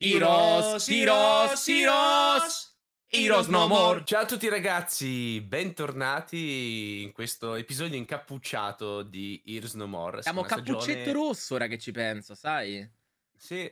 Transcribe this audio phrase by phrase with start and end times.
[0.00, 2.76] Heroes, Heroes, Heroes,
[3.08, 4.04] Heroes no more.
[4.04, 10.22] Ciao a tutti ragazzi, bentornati in questo episodio incappucciato di Heroes no more.
[10.22, 12.88] Siamo cappuccetto stagione- rosso, ora che ci penso, sai?
[13.36, 13.68] Sì,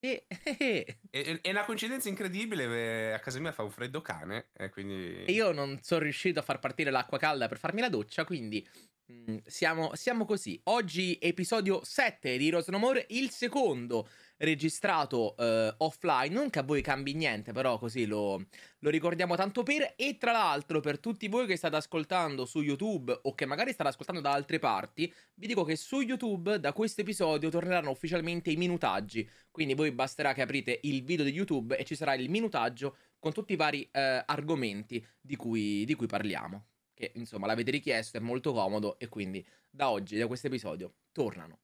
[0.00, 4.48] E, e- è, è una coincidenza incredibile, eh, a casa mia fa un freddo cane,
[4.54, 5.22] e quindi...
[5.26, 8.68] e io non sono riuscito a far partire l'acqua calda per farmi la doccia, quindi
[9.12, 10.60] mm, siamo, siamo così.
[10.64, 14.08] Oggi episodio 7 di Heroes No More, il secondo
[14.38, 18.46] registrato eh, offline, non che a voi cambi niente, però così lo,
[18.78, 19.94] lo ricordiamo tanto per.
[19.96, 23.90] E tra l'altro, per tutti voi che state ascoltando su YouTube o che magari state
[23.90, 28.56] ascoltando da altre parti, vi dico che su YouTube da questo episodio torneranno ufficialmente i
[28.56, 29.28] minutaggi.
[29.50, 33.32] Quindi voi basterà che aprite il video di YouTube e ci sarà il minutaggio con
[33.32, 36.66] tutti i vari eh, argomenti di cui, di cui parliamo.
[36.94, 41.60] Che insomma l'avete richiesto, è molto comodo e quindi da oggi, da questo episodio, tornano.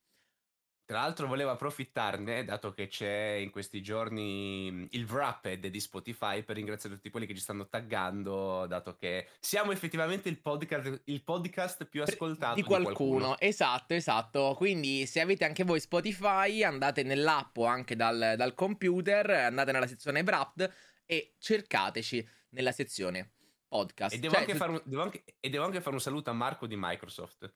[0.87, 6.43] Tra l'altro volevo approfittarne, dato che c'è in questi giorni mh, il Wrapped di Spotify,
[6.43, 11.23] per ringraziare tutti quelli che ci stanno taggando, dato che siamo effettivamente il podcast, il
[11.23, 13.38] podcast più ascoltato di qualcuno.
[13.38, 14.54] Esatto, esatto.
[14.57, 19.87] Quindi se avete anche voi Spotify, andate nell'app o anche dal, dal computer, andate nella
[19.87, 20.71] sezione Wrapped
[21.07, 23.32] e cercateci nella sezione
[23.66, 24.15] podcast.
[24.15, 26.29] E devo, Cioè, anche tu- fare un, devo anche- e devo anche fare un saluto
[26.29, 27.52] a Marco di Microsoft.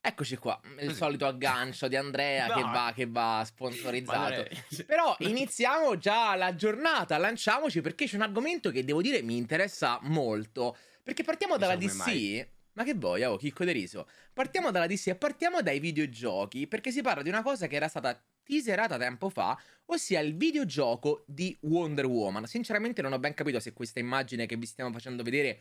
[0.00, 0.94] Eccoci qua, il Così.
[0.94, 2.70] solito aggancio di Andrea che No.
[2.70, 4.46] va, che va sponsorizzato.
[4.86, 9.98] Però iniziamo già la giornata, lanciamoci perché c'è un argomento che devo dire mi interessa
[10.02, 10.76] molto.
[11.02, 12.48] Perché partiamo dalla come DC.
[12.74, 14.08] Ma che vuoi, oh, chicco de riso.
[14.32, 16.68] Partiamo dalla DC e partiamo dai videogiochi.
[16.68, 21.24] Perché si parla di una cosa che era stata teaserata tempo fa, ossia il videogioco
[21.26, 22.46] di Wonder Woman.
[22.46, 25.60] Sinceramente non ho ben capito se questa immagine che vi stiamo facendo vedere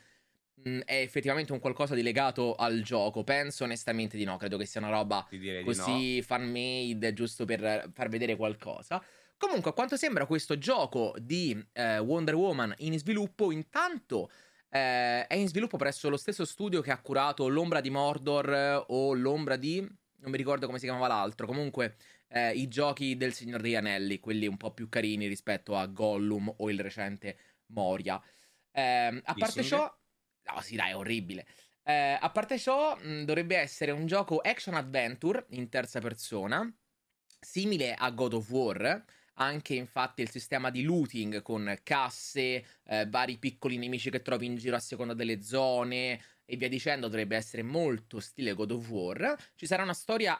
[0.63, 3.23] mh, è effettivamente un qualcosa di legato al gioco.
[3.23, 5.63] Penso onestamente di no, credo che sia una roba di no.
[5.63, 9.03] così fan made giusto per far vedere qualcosa.
[9.37, 14.31] Comunque, a quanto sembra, questo gioco di eh, Wonder Woman in sviluppo, intanto
[14.69, 18.83] eh, è in sviluppo presso lo stesso studio che ha curato l'ombra di Mordor eh,
[18.87, 19.79] o l'ombra di.
[19.79, 21.45] non mi ricordo come si chiamava l'altro.
[21.45, 21.97] Comunque,
[22.29, 26.51] eh, i giochi del Signore degli Anelli, quelli un po' più carini rispetto a Gollum
[26.57, 27.37] o il recente
[27.67, 28.21] Moria.
[28.71, 29.91] Ehm, a parte ciò,
[30.51, 31.45] no, sì, dai, è orribile.
[31.83, 36.69] Eh, a parte ciò, mh, dovrebbe essere un gioco action adventure in terza persona,
[37.39, 39.03] simile a God of War.
[39.39, 44.55] Anche infatti il sistema di looting con casse, eh, vari piccoli nemici che trovi in
[44.55, 49.37] giro a seconda delle zone e via dicendo dovrebbe essere molto stile God of War.
[49.55, 50.39] Ci sarà una storia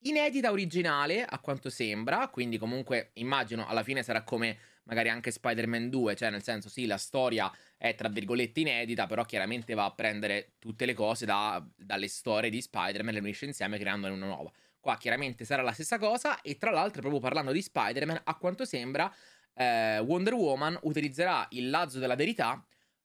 [0.00, 5.88] inedita originale a quanto sembra, quindi comunque immagino alla fine sarà come magari anche Spider-Man
[5.90, 9.92] 2, cioè nel senso sì, la storia è tra virgolette inedita, però chiaramente va a
[9.92, 14.50] prendere tutte le cose da- dalle storie di Spider-Man, le unisce insieme creandone una nuova.
[14.80, 18.64] Qua chiaramente sarà la stessa cosa e tra l'altro proprio parlando di Spider-Man, a quanto
[18.64, 19.12] sembra
[19.56, 22.64] eh, Wonder Woman utilizzerà il lazzo della verità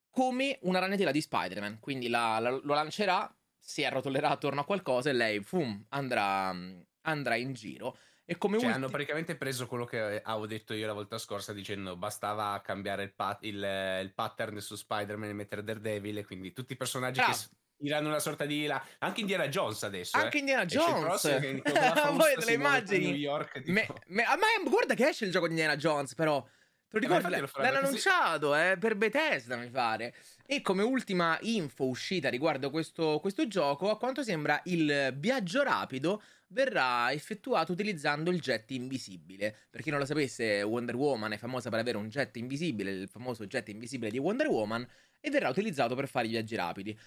[0.10, 5.10] come una ragnatela di Spider-Man, quindi la- la- lo lancerà, si arrotolerà attorno a qualcosa
[5.10, 6.54] e lei, fum, andrà,
[7.02, 7.98] andrà in giro.
[8.32, 11.52] E come Cioè, ulti- hanno praticamente preso quello che avevo detto io la volta scorsa
[11.52, 13.56] dicendo bastava cambiare il, pat- il-
[14.04, 17.34] il pattern su Spider-Man e mettere Daredevil e quindi tutti i personaggi Bravo.
[17.34, 17.48] che
[17.80, 18.68] tirano una sorta di...
[18.68, 20.16] la- Anche Indiana Jones adesso.
[20.16, 20.22] eh.
[20.22, 21.04] Anche Indiana Esce il Jones.
[21.04, 23.06] prossimo la frusta Voi te le si muove per immagini?
[23.06, 23.72] New York, tipo.
[23.72, 26.46] Me- me- ah, ma guarda che esce il gioco di Indiana Jones, però.
[26.90, 27.24] Te lo Eh, ricordi?
[27.24, 30.16] faranno L'hanno annunciato, eh, per Bethesda, mi pare.
[30.46, 36.22] E come ultima info uscita riguardo questo, questo gioco, a quanto sembra il viaggio rapido
[36.48, 39.56] verrà effettuato utilizzando il jet invisibile.
[39.70, 43.08] Per chi non lo sapesse, Wonder Woman è famosa per avere un jet invisibile, il
[43.08, 44.88] famoso jet invisibile di Wonder Woman,
[45.20, 46.98] e verrà utilizzato per fare i viaggi rapidi.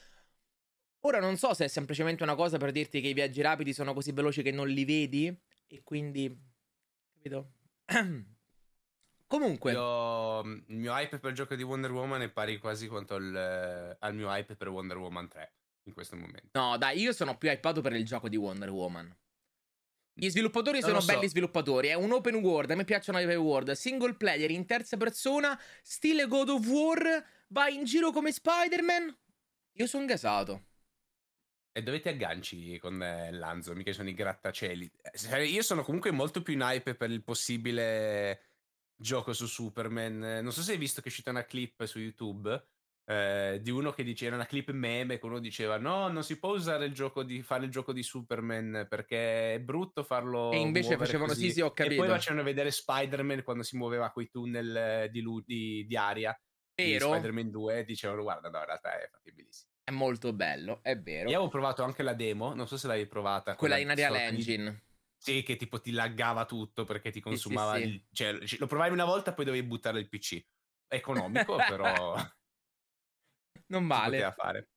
[1.00, 3.92] Ora non so se è semplicemente una cosa per dirti che i viaggi rapidi sono
[3.94, 6.32] così veloci che non li vedi e quindi...
[7.14, 7.54] Capito?
[9.32, 9.72] Comunque...
[9.72, 13.14] Io, mm, il mio hype per il gioco di Wonder Woman è pari quasi quanto
[13.14, 15.52] al, eh, al mio hype per Wonder Woman 3
[15.84, 16.48] in questo momento.
[16.52, 19.10] No, dai, io sono più hypato per il gioco di Wonder Woman.
[20.12, 21.14] Gli sviluppatori Non sono so.
[21.14, 24.66] belli sviluppatori, è un open world, a me piacciono gli open world, single player in
[24.66, 29.16] terza persona, stile God of War, vai in giro come Spider-Man.
[29.76, 30.66] Io sono gasato.
[31.72, 33.74] E dove ti agganci con eh, Lanzo?
[33.74, 34.92] Mica sono i grattacieli.
[35.30, 38.51] Eh, Io sono comunque molto più in hype per il possibile
[39.02, 40.18] gioco su Superman.
[40.42, 42.66] Non so se hai visto che è uscita una clip su YouTube
[43.04, 46.54] eh, di uno che diceva una clip meme che uno diceva no, non si può
[46.54, 50.96] usare il gioco di fare il gioco di Superman perché è brutto farlo E invece
[50.96, 51.46] facevano così.
[51.48, 51.96] sì, sì, ho E capito.
[52.00, 56.34] poi facevano vedere Spider-Man quando si muoveva quei tunnel eh, di, lu- di, di aria
[56.74, 57.08] di Vero?
[57.08, 59.70] Spider-Man 2 e dicevano guarda no in realtà è fattibilissimo.
[59.84, 61.28] È molto bello, è vero.
[61.28, 63.56] Io avevo provato anche la demo, non so se l'hai provata.
[63.56, 64.82] Quella in Unreal sorta di- Engine.
[65.24, 67.92] Sì, che tipo ti laggava tutto perché ti consumava sì, sì.
[67.92, 70.44] il cioè lo provavi una volta poi dovevi buttare il PC.
[70.88, 72.16] Economico però
[73.70, 74.32] Non si male.
[74.34, 74.70] fare.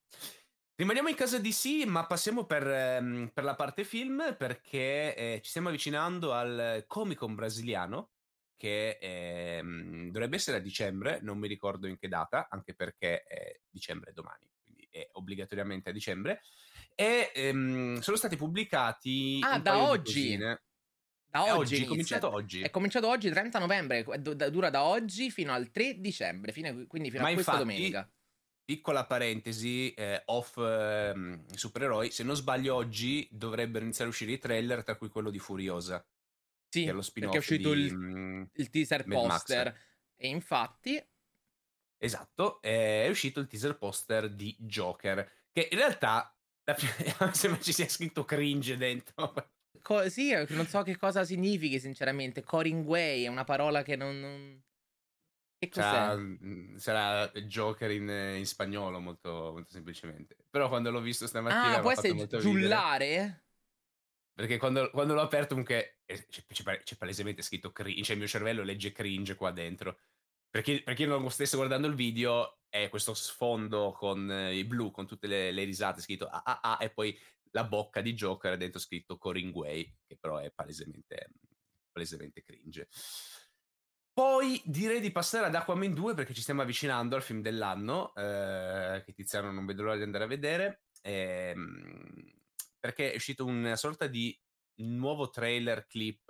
[0.76, 5.48] Rimaniamo in casa DC, ma passiamo per, mhmm, per la parte film perché, ehm, ci
[5.48, 8.12] stiamo avvicinando al Comic-Con brasiliano
[8.56, 13.60] che, ehm, dovrebbe essere a dicembre, non mi ricordo in che data, anche perché è
[13.70, 16.40] dicembre domani, quindi è obbligatoriamente a dicembre.
[16.98, 20.48] E, ehm, sono stati pubblicati Ah, da oggi!
[21.26, 22.66] Da È oggi oggi, è cominciato oggi.
[22.66, 24.04] È cominciato oggi, 30 novembre,
[24.50, 28.10] dura da oggi fino al 3 dicembre, fine quindi fino Ma a questa infatti, domenica.
[28.64, 34.38] piccola parentesi, ehm, off, mhmm, supereroi, se non sbaglio oggi dovrebbero iniziare a uscire i
[34.38, 36.06] trailer, tra cui quello di Furiosa,
[36.80, 39.62] che Sì, è lo perché è uscito di, il mhmm, il teaser Mad Max.
[39.62, 39.74] poster
[40.16, 41.02] e infatti
[42.00, 46.35] Esatto, è uscito il teaser poster di Joker, che in realtà
[47.32, 49.32] sembra ci sia scritto cringe dentro.
[49.82, 52.42] Co sì, eh, non so che cosa significhi sinceramente.
[52.42, 54.62] Coringway è una parola che non non
[55.58, 56.16] che Sarà, cos'è?
[56.16, 58.08] mhmm, sarà Joker in
[58.38, 60.36] in spagnolo molto molto semplicemente.
[60.48, 62.30] Però quando l'ho visto stamattina Ah, può essere ridere.
[62.36, 63.42] giullare?
[64.34, 68.28] Perché quando quando l'ho aperto comunque, c'è c'è c'è palesemente scritto cri cioè il mio
[68.28, 69.98] cervello legge cringe qua dentro.
[70.56, 74.90] Per chi per chi non stesse guardando il video, è questo sfondo con i blu,
[74.90, 77.14] con tutte le le risate scritto "ah, ah, ah" e poi
[77.50, 81.32] la bocca di Joker dentro scritto Coringway, che però è palesemente
[81.92, 82.88] palesemente cringe.
[84.14, 89.04] Poi direi di passare ad Aquaman 2 perché ci stiamo avvicinando al film dell'anno, ehm,
[89.04, 92.32] che Tiziano non vedo l'ora di andare a vedere, ehm,
[92.80, 94.34] perché è uscito una sorta di
[94.76, 96.24] nuovo trailer, clip,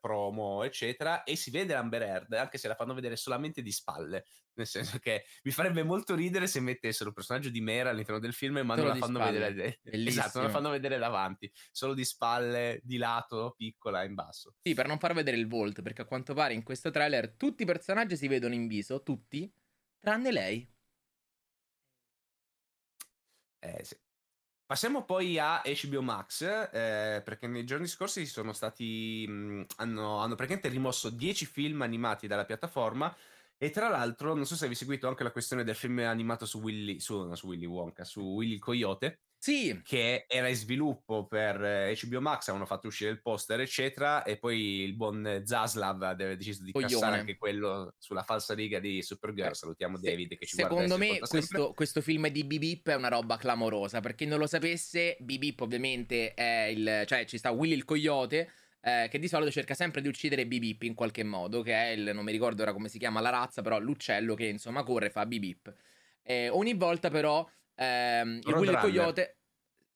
[0.00, 4.24] promo, eccetera, e si vede Amber Heard, anche se la fanno vedere solamente di spalle.
[4.54, 8.32] Nel senso che mi farebbe molto ridere se mettessero il personaggio di Mera all'interno del
[8.34, 9.38] film, ma Solo non la fanno spalle.
[9.38, 14.54] vedere esatto, non la fanno vedere davanti, solo di spalle, di lato, piccola, in basso.
[14.62, 17.62] Sì, per non far vedere il volto, perché a quanto pare in questo trailer tutti
[17.62, 19.50] i personaggi si vedono in viso, tutti,
[19.98, 20.70] tranne lei.
[23.62, 23.96] Eh sì.
[24.70, 30.36] Passiamo poi a HBO Max, ehm, perché nei giorni scorsi sono stati mhmm, hanno hanno
[30.36, 33.12] praticamente rimosso 10 film animati dalla piattaforma
[33.56, 36.60] e tra l'altro, non so se avevi seguito anche la questione del film animato su
[36.60, 41.26] Willy su no su Willy Wonka, su Willy il coyote, Sì, che era in sviluppo
[41.26, 41.56] per
[42.04, 46.62] HBO Max, avevano fatto uscire il poster, eccetera, e poi il buon Zaslav aveva deciso
[46.62, 47.18] di cassare Coglione.
[47.20, 49.48] anche quello sulla falsariga di Supergirl.
[49.48, 52.44] Eh, Salutiamo se- David che ci guarda secondo e ci me questo, questo film di
[52.44, 54.00] Bip è una roba clamorosa.
[54.00, 57.04] Per chi non lo sapesse, Bip ovviamente è il.
[57.06, 58.50] cioè ci sta Willy il coyote.
[58.82, 61.62] eh, che di solito cerca sempre di uccidere Bip in qualche modo.
[61.62, 62.10] Che è il.
[62.12, 65.10] non mi ricordo ora come si chiama la razza, però l'uccello che insomma corre e
[65.10, 65.74] fa Bip.
[66.22, 67.48] Eh, ogni volta però.
[67.84, 69.36] Ehm, il Willy il coyote.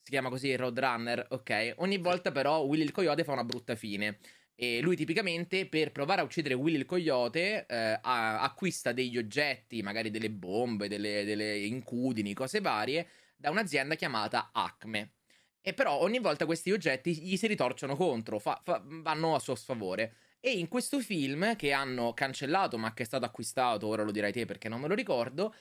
[0.02, 1.74] Si chiama così Roadrunner, ok.
[1.76, 4.18] Ogni volta però Willy il coyote fa una brutta fine.
[4.54, 10.10] E lui tipicamente per provare a uccidere Willy il coyote eh, acquista degli oggetti, magari
[10.10, 15.14] delle bombe, delle, delle incudini, cose varie, da un'azienda chiamata Acme.
[15.60, 19.54] E però ogni volta questi oggetti gli si ritorcono contro, fa- fa- vanno a suo
[19.54, 20.16] sfavore.
[20.46, 24.30] E in questo film, che hanno cancellato ma che è stato acquistato, ora lo dirai
[24.30, 25.54] te perché non me lo ricordo,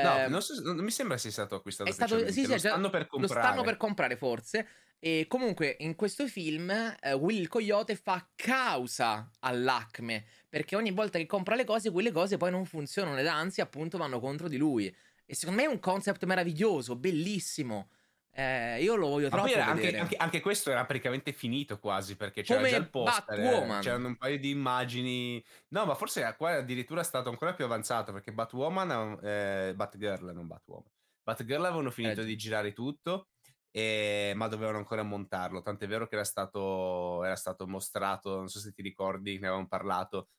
[0.00, 2.58] No, ehm, non, so- non mi sembra sia stato acquistato è stato, sì, sì, lo
[2.58, 3.40] stanno per lo comprare.
[3.46, 4.66] stanno per comprare forse.
[4.98, 11.18] E comunque in questo film eh, Will il coyote fa causa all'Acme perché ogni volta
[11.18, 14.56] che compra le cose, quelle cose poi non funzionano ed anzi, appunto, vanno contro di
[14.56, 14.94] lui.
[15.26, 17.90] E secondo me è un concept meraviglioso, bellissimo.
[18.36, 22.42] Eh, io lo voglio troppo era anche, anche- anche questo era praticamente finito quasi perché
[22.42, 23.80] c'era Come già il poster, eh, Batwoman.
[23.80, 25.44] c'erano un paio di immagini.
[25.68, 30.48] No, ma forse qua addirittura è stato ancora più avanzato perché Batwoman, eh, Batgirl, non
[30.48, 30.90] Batwoman.
[31.22, 33.28] Batgirl avevano finito Eh, di girare tutto,
[33.70, 35.62] e- ma dovevano ancora montarlo.
[35.62, 39.68] Tant'è vero che era stato, era stato mostrato, non so se ti ricordi, ne avevamo
[39.68, 40.30] parlato.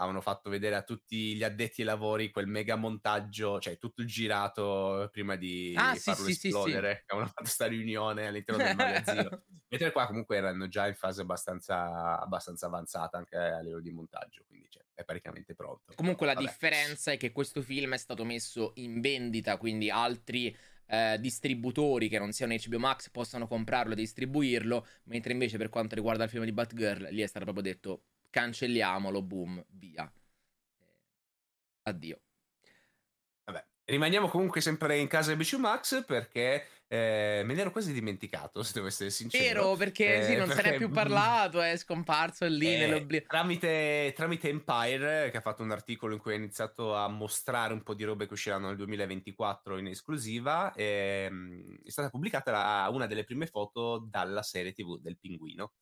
[0.00, 4.06] Avevano fatto vedere a tutti gli addetti ai lavori quel mega montaggio, cioè tutto il
[4.06, 6.46] girato prima di Ah, sì, farlo sì, sì, sì.
[6.48, 7.02] esplodere.
[7.06, 9.42] Avevano fatto questa riunione all'interno del magazzino.
[9.68, 14.44] Mentre qua comunque erano già in fase abbastanza, abbastanza avanzata anche a livello di montaggio,
[14.46, 15.92] quindi cioè, è praticamente pronto.
[15.94, 16.46] Comunque la Vabbè.
[16.46, 22.18] differenza è che questo film è stato messo in vendita, quindi altri eh, distributori che
[22.18, 26.44] non siano HBO Max possano comprarlo e distribuirlo, mentre invece per quanto riguarda il film
[26.44, 30.10] di Batgirl, lì è stato proprio detto cancelliamolo, boom, via.
[31.82, 32.20] Addio.
[33.44, 33.66] Vabbè.
[33.84, 38.62] Rimaniamo comunque sempre in casa di BC Max perché eh, me ne ero quasi dimenticato,
[38.64, 39.44] se devo essere sincero.
[39.62, 43.22] Vero, perché sì, Eh, non se n'è perché- più parlato, è scomparso lì Eh, nell'oblio.
[43.26, 47.82] tramite, tramite Empire, che ha fatto un articolo in cui ha iniziato a mostrare un
[47.82, 53.06] po' di robe che usciranno nel 2024 in esclusiva, ehm, è stata pubblicata la- una
[53.06, 55.72] delle prime foto dalla serie TV del pinguino.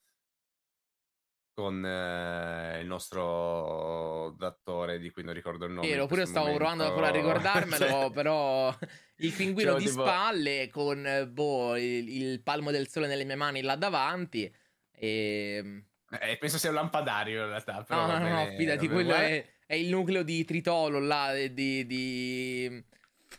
[1.56, 5.88] Con eh, il nostro attore di cui non ricordo il nome.
[5.88, 6.58] Vero, pure stavo momento.
[6.58, 8.76] provando ancora a ricordarmelo, cioè, però
[9.16, 10.02] il pinguino cioè, di tipo...
[10.02, 14.54] spalle con boh, il, il, palmo del sole nelle mie mani là davanti.
[14.92, 15.84] E...
[16.10, 17.82] Eh, penso sia un lampadario in realtà.
[17.84, 22.84] Però no, no, no, fidati, quello è, è, il nucleo di Tritolo là di, di,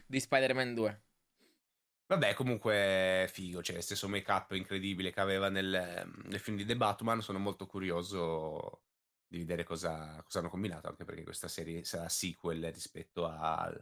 [0.07, 1.01] di Spider-Man 2.
[2.08, 7.22] Vabbè, comunque figo, cioè stesso make-up incredibile che aveva nel, nel, film di The Batman,
[7.22, 8.84] sono molto curioso
[9.28, 13.74] di vedere cosa, cosa, hanno combinato, anche perché questa serie sarà sequel rispetto a, a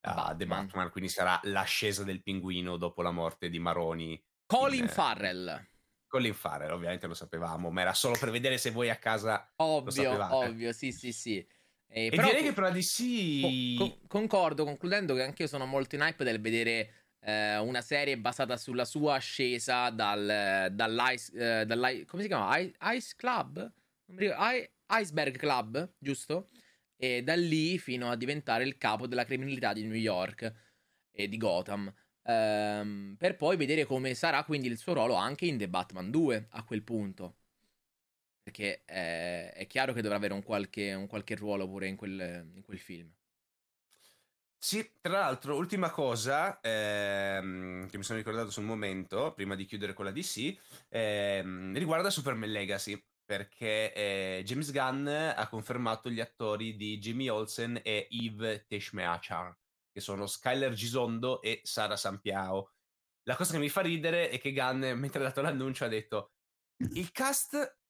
[0.00, 0.36] Batman.
[0.38, 4.22] The Batman, quindi sarà l'ascesa del pinguino dopo la morte di Maroni.
[4.46, 5.68] Colin in, Farrell.
[6.06, 10.26] Colin Farrell, ovviamente lo sapevamo, ma era solo per vedere se voi a casa Ovvio,
[10.34, 11.46] ovvio, sì, sì, sì.
[11.86, 13.40] Eh, e però, direi che per la DC...
[13.42, 17.80] Con, con, concordo, concludendo che anche io sono molto in hype del vedere eh, una
[17.80, 22.58] serie basata sulla sua ascesa dal, dall'ice, eh, dall'ice, come si chiama?
[22.58, 23.72] Ice, Ice Club?
[24.86, 26.50] Iceberg Club, giusto?
[26.96, 30.52] E da lì fino a diventare il capo della criminalità di New York
[31.10, 31.92] e di Gotham.
[32.24, 36.48] Ehm, per poi vedere come sarà quindi il suo ruolo anche in The Batman 2
[36.50, 37.36] a quel punto.
[38.42, 42.50] Perché eh, è chiaro che dovrà avere un qualche, un qualche ruolo pure in quel,
[42.54, 43.10] in quel film.
[44.64, 49.92] Sì, tra l'altro, ultima cosa ehm, che mi sono ricordato sul momento, prima di chiudere
[49.92, 50.56] con la DC,
[50.88, 57.78] ehm, riguarda Superman Legacy, perché eh, James Gunn ha confermato gli attori di Jimmy Olsen
[57.84, 59.54] e Yves Teshmeachar,
[59.92, 62.72] che sono Skyler Gisondo e Sara Sampiao.
[63.24, 66.32] La cosa che mi fa ridere è che Gunn, mentre ha dato l'annuncio, ha detto
[66.94, 67.80] il cast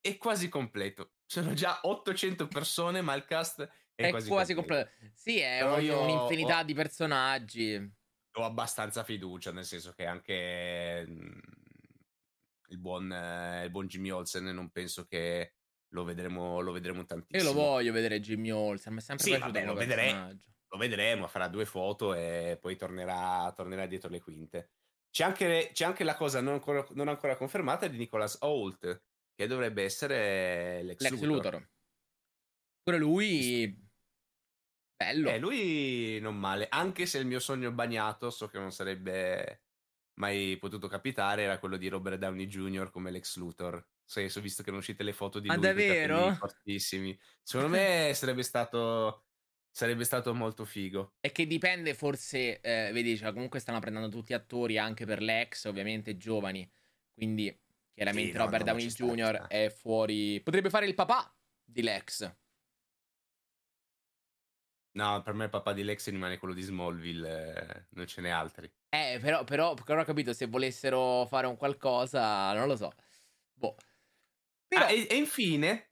[0.00, 1.12] è quasi completo.
[1.24, 3.68] Sono già 800 persone, ma il cast
[4.00, 4.90] è, è quasi, quasi completo.
[5.14, 7.92] Sì, è un, un'infinità ho, di personaggi.
[8.32, 11.40] Ho abbastanza fiducia, nel senso che anche mh,
[12.68, 15.54] il, buon, eh, il buon Jimmy Olsen non penso che
[15.92, 17.50] lo vedremo, lo vedremo tantissimo.
[17.50, 20.38] Io lo voglio vedere Jimmy Olsen, mi è sempre sì, piaciuto vabbè, lo, vedremo,
[20.68, 24.70] lo vedremo, farà due foto e poi tornerà, tornerà dietro le quinte.
[25.10, 29.02] C'è anche, c'è anche la cosa non ancora, non ancora, confermata di Nicholas Holt,
[29.34, 31.26] che dovrebbe essere l'ex, l'ex Luthor.
[31.26, 31.70] Luthor.
[32.82, 33.89] Pure lui
[35.00, 35.30] Bello.
[35.30, 39.62] Eh, lui non male, anche se il mio sogno bagnato, so che non sarebbe
[40.18, 42.90] mai potuto capitare, era quello di Robert Downey Jr.
[42.90, 43.76] come Lex Luthor.
[43.76, 45.62] Ho visto che erano uscite le foto di ah, lui.
[45.62, 46.34] Davvero?
[46.34, 47.18] Fortissimi.
[47.42, 49.24] Secondo me sarebbe stato...
[49.72, 51.14] Sarebbe stato molto figo.
[51.20, 55.64] È che dipende, forse, eh, vedi, cioè, comunque stanno prendendo tutti attori anche per l'ex,
[55.64, 56.68] ovviamente giovani.
[57.14, 57.56] Quindi,
[57.94, 59.46] chiaramente, sì, no, Robert no, Downey Jr.
[59.46, 60.40] è fuori.
[60.40, 61.32] Potrebbe fare il papà
[61.64, 62.39] di Lex.
[64.92, 68.28] No, per me il papà di Lex rimane quello di Smallville, eh, non ce n'è
[68.28, 68.70] altri.
[68.88, 72.92] Eh, però, però, però ho capito, se volessero fare un qualcosa, non lo so.
[73.52, 73.76] Boh.
[74.66, 74.84] Però...
[74.84, 75.86] Ah, e, e, infine...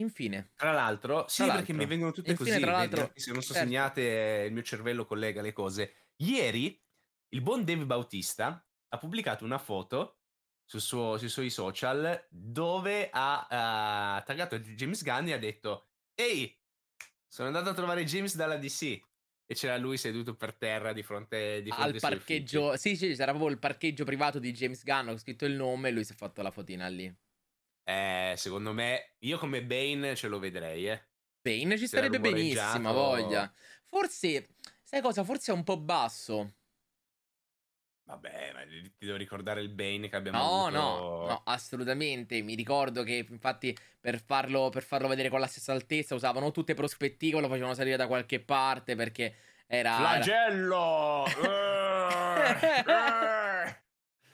[0.00, 0.52] Infine.
[0.54, 1.74] Tra l'altro, sì, tra perché l'altro.
[1.76, 3.68] mi vengono tutte infine, così, tra l'altro, se non sono certo.
[3.68, 5.94] segnate, il mio cervello collega le cose.
[6.16, 6.82] Ieri,
[7.32, 10.20] il buon Dave Bautista ha pubblicato una foto
[10.64, 16.59] sul suo, sui suoi social dove ha uh, taggato James Gunn e ha detto Ehi,
[17.30, 18.82] sono andato a trovare James dalla DC
[19.46, 22.76] e c'era lui seduto per terra di fronte, di fronte al parcheggio.
[22.76, 25.08] Sì, sì, c'era proprio il parcheggio privato di James Gunn.
[25.08, 27.12] Ho scritto il nome e lui si è fatto la fotina lì.
[27.84, 31.02] Eh, secondo me, io come Bane ce lo vedrei, eh.
[31.40, 33.52] Bane ci starebbe benissimo, voglia.
[33.86, 34.48] Forse,
[34.82, 35.22] sai cosa?
[35.22, 36.54] Forse è un po' basso.
[38.10, 38.60] Vabbè, ma
[38.98, 40.80] ti devo ricordare il Bane che abbiamo no, avuto.
[40.80, 42.42] No, no, assolutamente.
[42.42, 46.74] Mi ricordo che infatti per farlo, per farlo vedere con la stessa altezza usavano tutte
[46.74, 49.34] prospettive, lo facevano salire da qualche parte perché
[49.66, 49.94] era...
[49.94, 51.24] Flagello!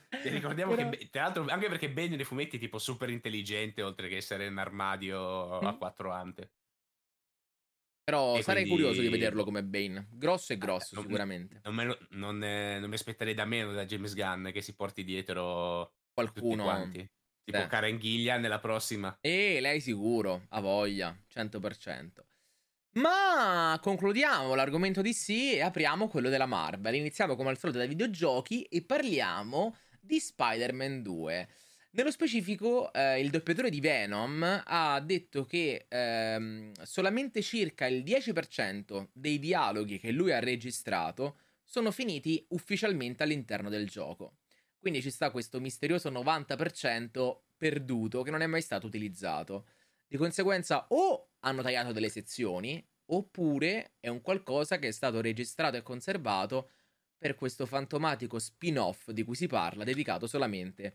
[0.09, 0.89] Ti ricordiamo Però...
[0.89, 4.47] che, tra l'altro, anche perché Bane nei fumetti è tipo super intelligente, oltre che essere
[4.47, 6.49] un armadio a quattro ante.
[8.07, 8.83] Però e sarei quindi...
[8.83, 10.07] curioso di vederlo come Bane.
[10.09, 11.59] Grosso e grosso, non, sicuramente.
[11.65, 15.03] Non, me, non, eh, non, mi aspetterei da meno da James Gunn che si porti
[15.03, 16.63] dietro qualcuno.
[16.63, 17.05] quanti.
[17.43, 17.67] Tipo eh.
[17.67, 19.17] Karen Gillian nella prossima.
[19.19, 22.07] E lei sicuro, ha voglia, 100%.
[22.93, 26.95] Ma concludiamo l'argomento di sì e apriamo quello della Marvel.
[26.95, 31.49] Iniziamo come al solito dai videogiochi e parliamo di Spider-Man 2.
[31.97, 39.07] Nello specifico, eh, il doppiatore di Venom ha detto che ehm, solamente circa il 10%
[39.13, 44.37] dei dialoghi che lui ha registrato sono finiti ufficialmente all'interno del gioco.
[44.77, 49.65] Quindi ci sta questo misterioso 90% perduto che non è mai stato utilizzato.
[50.05, 55.77] Di conseguenza, o hanno tagliato delle sezioni, oppure è un qualcosa che è stato registrato
[55.77, 56.69] e conservato
[57.17, 60.93] per questo fantomatico spin-off di cui si parla, dedicato solamente a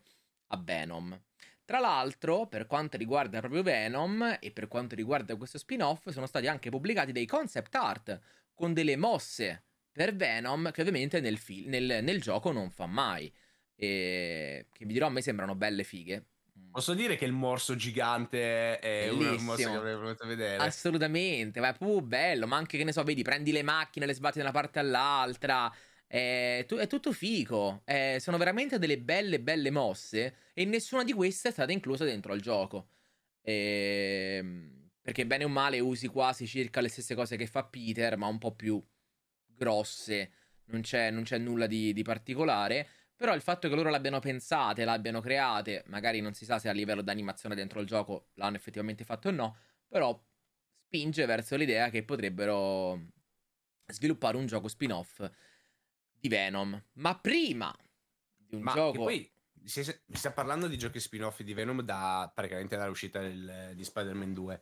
[0.57, 1.19] Venom.
[1.65, 6.47] Tra l'altro, per quanto riguarda proprio Venom e per quanto riguarda questo spin-off, sono stati
[6.47, 8.19] anche pubblicati dei concept art
[8.53, 13.31] con delle mosse per Venom che ovviamente nel, fil- nel, nel gioco non fa mai.
[13.75, 16.25] E che vi dirò, a me sembrano belle fighe.
[16.71, 20.57] Posso dire che il morso gigante è un morso che avrei voluto vedere?
[20.57, 22.47] Assolutamente, ma è proprio bello.
[22.47, 25.71] Ma anche che ne so, vedi, prendi le macchine, le sbatti da una parte all'altra.
[26.13, 27.81] È, è tutto fico.
[27.83, 30.35] È, sono veramente delle belle, belle mosse.
[30.53, 32.89] E nessuna di queste è stata inclusa dentro al gioco.
[33.41, 38.15] E, ehm, perché bene o male usi quasi circa le stesse cose che fa Peter,
[38.15, 38.79] ma un po' più
[39.47, 40.31] grosse.
[40.65, 42.87] Non c'è, non c'è nulla di, di particolare.
[43.15, 46.73] Però il fatto che loro l'abbiano pensate, l'abbiano create, magari non si sa se a
[46.73, 50.19] livello di animazione dentro il gioco l'hanno effettivamente fatto o no, però
[50.85, 52.99] spinge verso l'idea che potrebbero
[53.87, 55.21] sviluppare un gioco spin-off
[56.23, 56.81] di Venom.
[56.93, 57.75] Ma prima
[58.37, 59.03] di un Ma gioco...
[59.03, 59.29] Poi
[59.65, 64.61] si, sta parlando di giochi spin-off di Venom da praticamente dall'uscita del, di Spider-Man 2.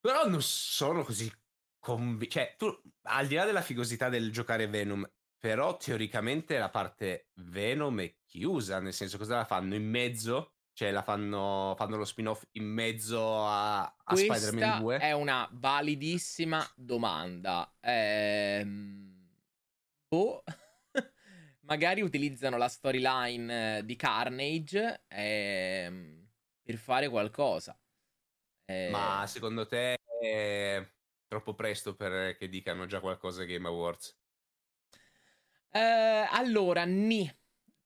[0.00, 1.32] Però non sono così
[1.78, 2.34] convinto.
[2.34, 2.66] Cioè, tu,
[3.04, 8.80] al di là della figosità del giocare Venom, però teoricamente la parte Venom è chiusa,
[8.80, 10.52] nel senso cosa la fanno in mezzo?
[10.74, 14.98] Cioè la fanno, fanno lo spin-off in mezzo a, a Spider-Man 2?
[14.98, 17.74] è una validissima domanda.
[17.80, 19.11] Ehm...
[20.12, 20.44] Boh...
[21.64, 26.28] Magari utilizzano la storyline eh, di Carnage ehm,
[26.62, 27.78] per fare qualcosa.
[28.66, 28.90] Eh...
[28.90, 30.86] Ma secondo te è
[31.26, 34.14] troppo presto per che dicano già qualcosa Game Awards?
[35.70, 37.30] Eh, allora, ni.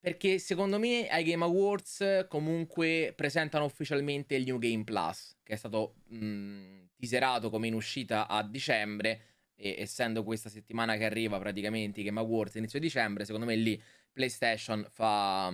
[0.00, 5.56] Perché secondo me ai Game Awards comunque presentano ufficialmente il New Game Plus, che è
[5.56, 9.36] stato mh, teaserato come in uscita a dicembre.
[9.56, 13.82] E essendo questa settimana che arriva praticamente Game Awards inizio dicembre, secondo me lì
[14.12, 15.52] PlayStation fa,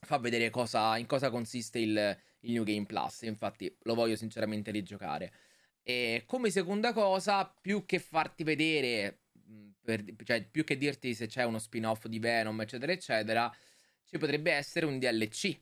[0.00, 3.22] fa vedere cosa, in cosa consiste il, il New Game Plus.
[3.22, 5.32] Infatti lo voglio sinceramente rigiocare.
[5.82, 9.20] E come seconda cosa, più che farti vedere
[9.82, 13.52] per, cioè più che dirti se c'è uno spin-off di Venom, eccetera, eccetera,
[14.04, 15.58] ci potrebbe essere un DLC.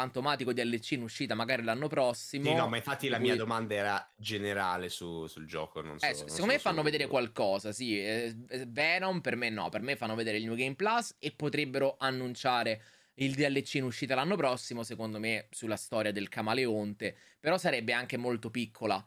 [0.00, 2.44] Fantomatico DLC in uscita magari l'anno prossimo.
[2.44, 3.26] Sì, no, ma infatti la cui...
[3.26, 5.82] mia domanda era generale su, sul gioco.
[5.82, 8.00] Non so, eh, non secondo so me fanno vedere qualcosa, sì.
[8.00, 8.34] Eh,
[8.66, 12.82] Venom per me no, per me fanno vedere il New Game Plus e potrebbero annunciare
[13.14, 17.14] il DLC in uscita l'anno prossimo, secondo me, sulla storia del camaleonte.
[17.38, 19.06] Però sarebbe anche molto piccola.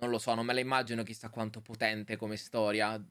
[0.00, 3.02] Non lo so, non me la immagino chissà quanto potente come storia.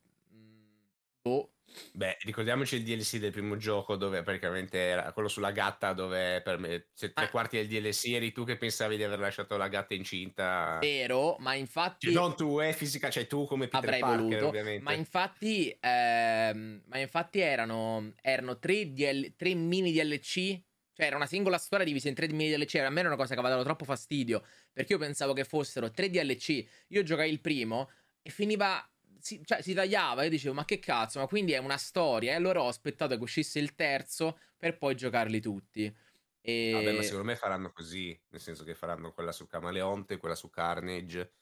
[1.21, 1.51] Boh.
[1.93, 6.57] Beh, ricordiamoci il DLC del primo gioco dove praticamente era quello sulla gatta dove per
[6.57, 7.29] me se tre ah.
[7.29, 10.77] quarti del DLC eri tu che pensavi di aver lasciato la gatta incinta.
[10.79, 12.07] Vero, ma infatti...
[12.07, 14.83] Cioè, non tu, è eh, fisica, cioè tu come Peter avrei Parker voluto, ovviamente.
[14.83, 20.61] Ma infatti, ehm, ma infatti erano, erano tre, DL, tre mini DLC
[20.97, 22.77] cioè, era una singola storia divisa in tre mini DLC.
[22.77, 24.43] A me era una cosa che aveva dato troppo fastidio.
[24.73, 26.65] Perché io pensavo che fossero tre DLC.
[26.87, 27.91] Io giocai il primo
[28.23, 28.83] e finiva
[29.21, 30.23] si, cioè, si tagliava.
[30.23, 31.19] Io dicevo, ma che cazzo?
[31.19, 32.31] Ma quindi è una storia.
[32.31, 35.95] E allora ho aspettato che uscisse il terzo per poi giocarli tutti.
[36.41, 36.71] E...
[36.71, 38.19] Vabbè, ma secondo me faranno così.
[38.29, 41.33] Nel senso che faranno quella su Camaleonte, quella su Carnage.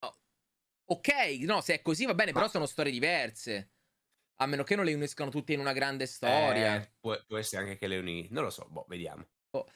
[0.00, 0.18] Oh.
[0.86, 1.08] Ok,
[1.40, 2.38] no, se è così va bene, ma...
[2.38, 3.70] però sono storie diverse.
[4.36, 6.76] A meno che non le uniscano tutte in una grande storia.
[6.76, 8.34] Eh, può, può, essere anche che le uniscono.
[8.34, 9.26] Non lo so, boh, vediamo.
[9.50, 9.66] Oh.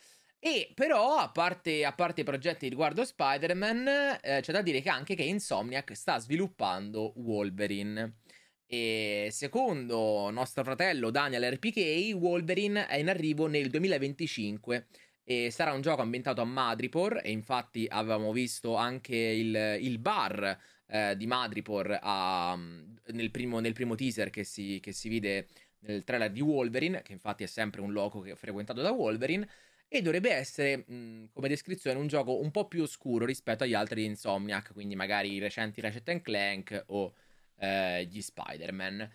[0.41, 3.89] E però, a parte, a parte i progetti riguardo Spider-Man,
[4.23, 8.19] eh, c'è da dire che anche che Insomniac sta sviluppando Wolverine.
[8.65, 14.87] E secondo nostro fratello Daniel RPK, Wolverine è in arrivo nel 2025
[15.25, 20.59] e sarà un gioco ambientato a Madripoor e infatti avevamo visto anche il, il bar
[20.87, 25.49] eh, di Madripoor a, nel, primo, nel, primo, teaser che si, che si vide
[25.81, 29.49] nel trailer di Wolverine, che infatti è sempre un loco che frequentato da Wolverine
[29.89, 34.03] e dovrebbe essere, mh, come descrizione, un gioco un po' più oscuro rispetto agli altri
[34.03, 37.15] di Insomniac, quindi magari i recenti Ratchet Clank o
[37.57, 39.11] eh, gli Spider-Man.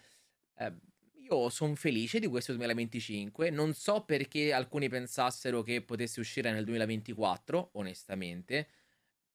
[0.57, 0.73] Eh,
[1.29, 6.65] io sono felice di questo 2025, non so perché alcuni pensassero che potesse uscire nel
[6.65, 8.67] 2024, onestamente.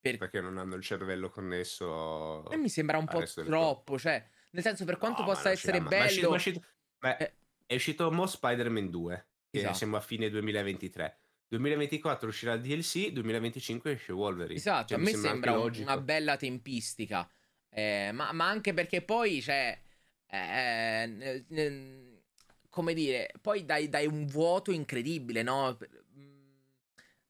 [0.01, 0.19] Per...
[0.19, 2.51] Perché non hanno il cervello connesso.
[2.51, 5.97] E mi sembra un po' troppo, cioè, nel senso, per quanto no, possa essere bello.
[5.97, 6.67] Ma è uscito, ma è uscito,
[7.01, 7.35] eh...
[7.65, 9.75] è uscito Mo Spider-Man 2, che esatto.
[9.75, 11.21] siamo a fine 2023.
[11.49, 14.59] 2024 uscirà il DLC, 2025 esce Wolverine.
[14.59, 17.29] Esatto, cioè, a me sembra, sembra una bella tempistica.
[17.71, 19.79] Eh, ma, ma, anche perché poi, cioè,
[20.27, 22.21] eh, eh,
[22.69, 25.79] come dire, poi dai, dai, un vuoto incredibile, no?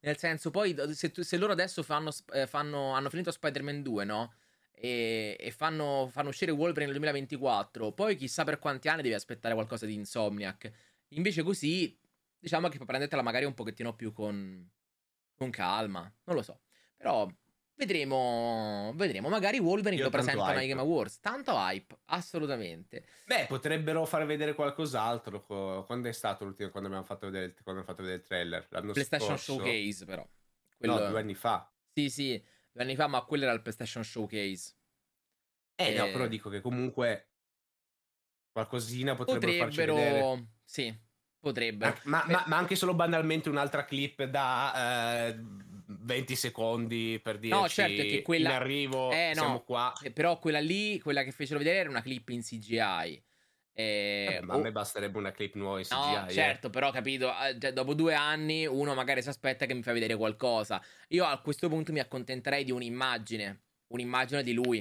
[0.01, 4.35] Nel senso, poi se, se loro adesso fanno, eh, fanno, hanno finito Spider-Man 2, no?
[4.75, 9.55] E, e fanno, fanno, uscire Wolverine nel 2024, poi chissà per quanti anni devi aspettare
[9.55, 10.71] qualcosa di Insomniac.
[11.11, 11.97] Invece così
[12.39, 14.69] diciamo che puoi prendertela magari un pochettino più con,
[15.35, 16.61] con calma, non lo so.
[16.97, 17.29] Però
[17.75, 19.29] vedremo, vedremo.
[19.29, 20.67] Magari Wolverine Io lo presentano ai.
[20.67, 21.21] Game Awards.
[21.21, 23.07] Tanto hype, assolutamente.
[23.27, 25.43] Beh, potrebbero far vedere qualcos'altro.
[25.43, 26.71] co- Quando è stato l'ultimo?
[26.71, 28.67] Quando abbiamo fatto vedere, il- quando abbiamo fatto vedere il trailer?
[28.71, 29.53] L'anno PlayStation scorso?
[29.55, 30.23] Showcase, però.
[30.23, 30.29] No,
[30.77, 31.73] Quello- due anni fa.
[31.93, 34.75] Sì, sì, due anni fa, ma quello era il PlayStation Showcase.
[35.77, 36.11] Eh, no, Eh.
[36.13, 37.31] però dico che comunque
[38.51, 39.95] qualcosina potrebbero, farci vedere.
[40.21, 40.99] Potrebbero, sì,
[41.39, 41.99] potrebbero.
[42.05, 45.39] Ma, ma- ma- ma anche solo banalmente un'altra clip da eh,
[45.87, 49.41] 20 secondi per dirci No, certo, che quella- in arrivo, Eh, no.
[49.41, 49.93] siamo qua.
[50.03, 53.23] Eh, Però quella lì, quella che fecero vedere era una clip in CGI.
[53.73, 55.95] Eh, Vabbè, ma a me basterebbe una clip nuova in CGI.
[55.95, 56.33] No, eh.
[56.33, 59.93] certo, però capito, eh, cioè, dopo due anni uno magari si aspetta che mi fa
[59.93, 60.83] vedere qualcosa.
[61.09, 64.79] Io a questo punto mi accontenterei di un'immagine, un'immagine di lui.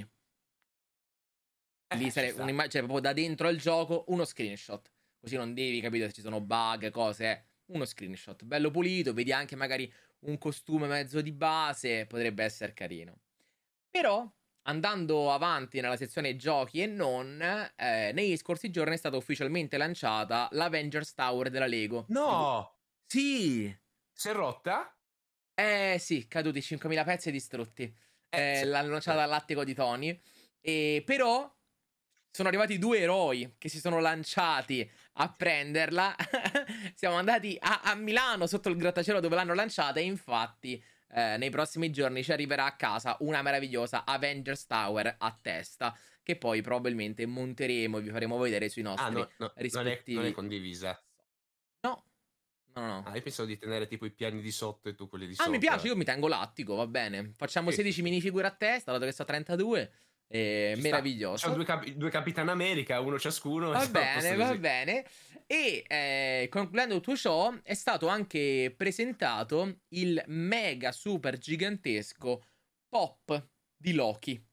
[1.89, 4.91] Eh, Lì sarebbe un'immagine, cioè proprio da dentro il gioco, uno screenshot.
[5.19, 7.45] Così non devi capire se ci sono bug, cose, eh.
[7.67, 13.19] Uno screenshot, bello pulito, vedi anche magari un costume mezzo di base, potrebbe essere carino.
[13.89, 14.29] Però,
[14.63, 20.47] andando avanti nella sezione giochi e non, eh, negli scorsi giorni è stata ufficialmente lanciata
[20.51, 22.05] l'Avengers Tower della Lego.
[22.09, 22.73] No!
[23.05, 23.75] Sì!
[24.13, 24.93] Si è rotta?
[25.59, 27.83] Eh sì, caduti 5.000 pezzi e distrutti.
[28.29, 30.21] Eh, Eh, l'hanno lanciata all'attico di Tony.
[30.61, 31.56] E però
[32.31, 36.15] sono arrivati due eroi che si sono lanciati a prenderla.
[36.95, 39.99] Siamo andati a, a Milano sotto il grattacielo dove l'hanno lanciata.
[39.99, 40.81] E infatti,
[41.13, 45.97] eh, nei prossimi giorni ci arriverà a casa una meravigliosa Avengers Tower a testa.
[46.21, 49.61] Che poi probabilmente monteremo e vi faremo vedere sui nostri Ah, no, no, non, è,
[49.61, 50.17] rispettivi.
[50.17, 51.01] non è condivisa.
[51.81, 52.03] No,
[52.73, 53.03] no, no.
[53.05, 55.35] Ah, io pensavo di tenere tipo i piani di sotto e tu quelli di Ah,
[55.37, 55.51] sopra.
[55.51, 57.31] mi piace, io mi tengo l'attico, va bene.
[57.35, 58.01] Facciamo Sì, 16 sì.
[58.03, 59.91] minifigure a testa, dato che sto a 32.
[60.29, 60.81] E sta.
[60.81, 61.47] meraviglioso.
[61.47, 63.71] C'ho due, capi- due Capitan America, uno ciascuno.
[63.71, 64.57] Va bene, va così.
[64.59, 65.05] bene.
[65.45, 72.43] E eh, concludendo tutto ciò, è stato anche presentato il mega super gigantesco
[72.89, 74.45] pop di Loki,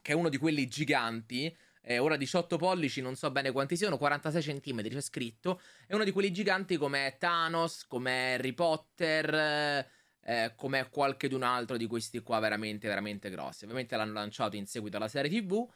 [0.00, 1.54] che è uno di quelli giganti.
[1.86, 5.60] eh, ora 18 pollici, non so bene quanti siano, 46 centimetri c'è scritto.
[5.86, 9.86] È uno di quelli giganti come Thanos, come Harry Potter,
[10.24, 13.64] eh, come qualche d'un altro di questi qua veramente, veramente grossi.
[13.64, 15.68] Ovviamente l'hanno lanciato in seguito alla serie TV.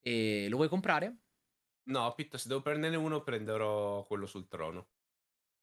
[0.00, 1.16] E lo vuoi comprare?
[1.84, 4.88] No, Pitto, se devo prenderne uno prenderò quello sul trono,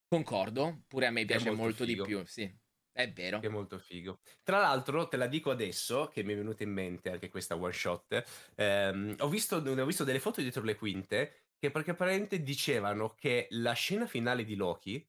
[0.10, 2.52] Concordo, pure a me piace molto molto, di più, sì.
[2.91, 3.39] È vero.
[3.39, 4.19] che è molto figo.
[4.43, 7.72] Tra l'altro, te la dico adesso, che mi è venuta in mente anche questa one
[7.72, 13.13] shot, ehm, ho, visto, ho visto delle foto dietro le quinte che perché apparentemente dicevano
[13.13, 15.08] che la scena finale di Loki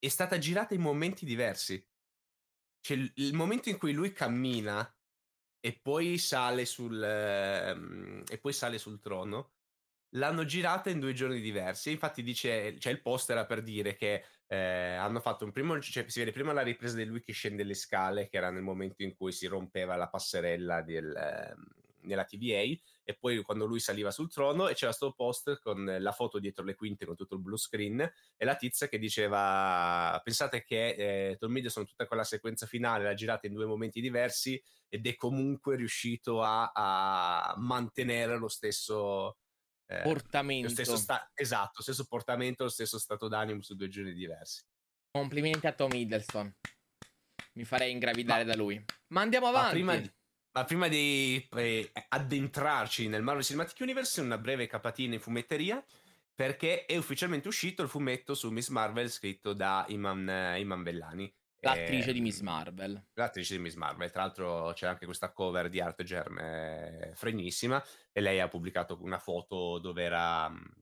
[0.00, 1.86] è stata girata in momenti diversi.
[2.80, 4.92] Cioè, il, momento in cui lui cammina
[5.60, 9.52] e poi sale sul, ehm, e poi sale sul trono
[10.14, 11.90] l'hanno girata in due giorni diversi.
[11.90, 14.56] Infatti, dice, cioè, il post era per dire che eh,
[14.94, 17.74] hanno fatto un primo, cioè, si vede prima la ripresa di lui che scende le
[17.74, 22.80] scale, che era nel momento in cui si rompeva la passerella del, ehm, nella TVA,
[23.04, 26.64] e poi quando lui saliva sul trono, e c'era sto post con la foto dietro
[26.64, 28.00] le quinte con tutto il blue screen,
[28.36, 33.14] e la tizia che diceva: Pensate che eh, Tom Hiddleston, tutta quella sequenza finale, l'ha
[33.14, 39.38] girata in due momenti diversi, ed è comunque riuscito a, a mantenere lo stesso.
[39.86, 40.68] eh, lo Portamento.
[40.68, 44.62] stesso sta- esatto, lo stesso portamento, lo stesso stato d'animo su due giorni diversi.
[45.10, 46.54] Complimenti a Tom Hiddleston.
[47.54, 48.82] Mi farei ingravidare Ma- da lui.
[49.08, 49.74] Ma andiamo Ma avanti.
[49.74, 50.10] prima di,
[50.52, 55.84] ma prima di eh, addentrarci nel Marvel Cinematic Universe, una breve capatina in fumetteria,
[56.34, 61.32] perché è ufficialmente uscito il fumetto su Miss Marvel scritto da Iman, eh, Iman Vellani.
[61.62, 63.08] L'attrice Ehm, di Miss Marvel.
[63.12, 67.82] L'attrice di Miss Marvel, tra l'altro c'è anche questa cover di Art Germ eh, fregnissima
[68.10, 70.72] e lei ha pubblicato una foto dove era, mh,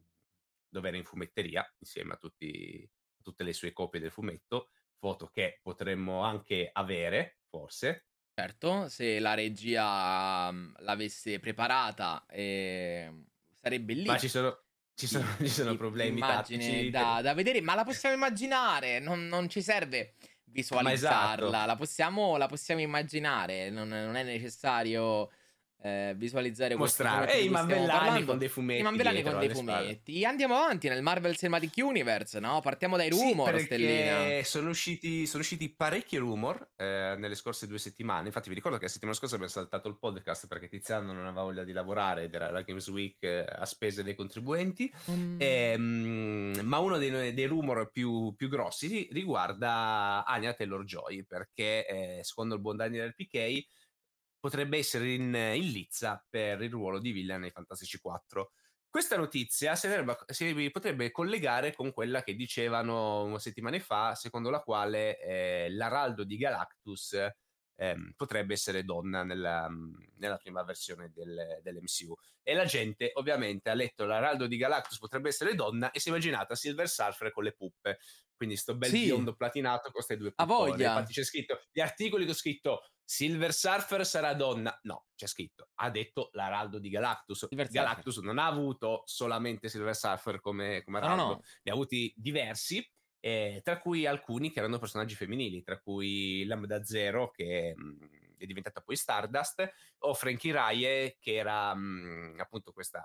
[0.69, 5.27] dove era in fumetteria insieme a, tutti, a tutte le sue copie del fumetto, foto
[5.27, 8.05] che potremmo anche avere, forse.
[8.39, 13.11] Certo, se la regia mm, l'avesse preparata, eh,
[13.61, 14.05] sarebbe lì.
[14.05, 14.61] Ma ci sono,
[14.95, 16.89] ci sono, ci sono problemi tattici.
[16.89, 21.67] da, da vedere, ma la possiamo immaginare, non, non ci serve visualizzarla, esatto.
[21.67, 25.31] la, possiamo, la possiamo immaginare, non, non è necessario
[25.81, 27.33] eh, visualizzare mostrare.
[27.35, 28.25] E i parlando.
[28.25, 28.81] con dei fumetti.
[28.81, 29.83] I Mavellani dietro con dei alle spalle.
[29.85, 30.25] fumetti.
[30.25, 32.61] Andiamo avanti nel Marvel Cinematic Universe, no?
[32.61, 34.43] Partiamo dai Sì, rumor, perché Stellina.
[34.45, 38.27] Sono usciti, sono usciti parecchi rumor eh, nelle scorse due settimane.
[38.27, 41.43] Infatti, vi ricordo che la settimana scorsa abbiamo saltato il podcast perché Tiziano non aveva
[41.43, 44.93] voglia di lavorare ed era la Games Week eh, a spese dei contribuenti.
[45.11, 51.87] Mm, Ehm, ma uno dei, dei rumor più, più grossi riguarda Anya Taylor Joy perché,
[51.87, 53.65] eh, secondo il buon Daniel PK,
[54.39, 58.53] potrebbe essere in, in lizza per il ruolo di villain nei Fantastici 4.
[58.91, 59.89] Questa notizia si,
[60.29, 66.39] si, potrebbe collegare con quella che dicevano settimane fa, secondo la quale eh, l'araldo di
[66.39, 67.17] Galactus
[67.79, 69.69] ehm, potrebbe essere donna nella,
[70.17, 72.15] nella prima versione del, dell'MCU.
[72.43, 76.11] E la gente ovviamente ha letto l'araldo di Galactus potrebbe essere donna e si è
[76.11, 77.99] immaginata Silver Surfer con le puppe.
[78.39, 79.05] Quindi sto bel sì.
[79.05, 80.95] biondo platinato con queste due voglia.
[80.95, 84.79] Infatti c'è scritto, gli articoli che ho scritto Silver Surfer sarà donna.
[84.85, 87.47] No, c'è scritto, ha detto l'araldo di Galactus.
[87.49, 88.33] Silver Galactus Surfer.
[88.33, 91.43] non ha avuto solamente Silver Surfer come, come araldo, no, no.
[91.63, 92.83] ne ha avuti diversi
[93.21, 98.37] eh, tra cui alcuni che erano personaggi femminili, tra cui Lambda Zero che mh, mm,
[98.37, 103.03] è diventata poi Stardust, o Frankie Raye che era mh, mm, appunto questa,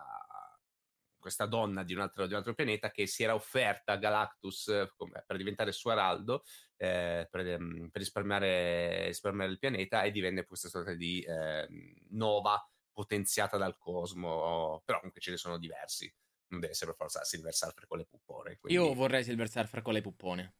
[1.23, 4.89] questa donna di un, altro, di un, altro, pianeta che si era offerta a Galactus
[4.95, 6.43] come, per diventare suo araldo,
[6.75, 11.67] eh, per, mm, per risparmiare, risparmiare, il pianeta e divenne questa sorta di eh,
[12.09, 16.13] nova potenziata dal cosmo, però comunque ce ne sono diversi
[16.53, 18.57] non deve essere per forza Silver Surfer con le puppone.
[18.59, 18.79] Quindi...
[18.79, 20.53] Io vorrei Silver Surfer con le puppone.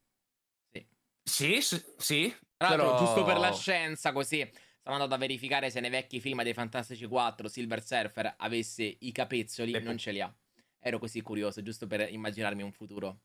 [0.72, 0.88] Sì.
[1.24, 1.84] Sì, sì.
[1.98, 2.98] sì però...
[2.98, 4.40] giusto per la scienza, così.
[4.80, 9.12] Stavo andando a verificare se nei vecchi film dei Fantastici 4 Silver Surfer avesse i
[9.12, 10.36] capezzoli, le non ce li ha.
[10.84, 13.22] Ero così curioso, giusto per immaginarmi un futuro.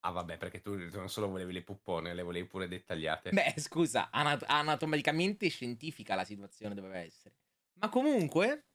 [0.00, 3.30] Ah, vabbè, perché tu non solo volevi le puppone, le volevi pure dettagliate.
[3.30, 7.34] Beh, scusa, anat- anatomicamente scientifica la situazione doveva essere.
[7.80, 8.68] Ma comunque,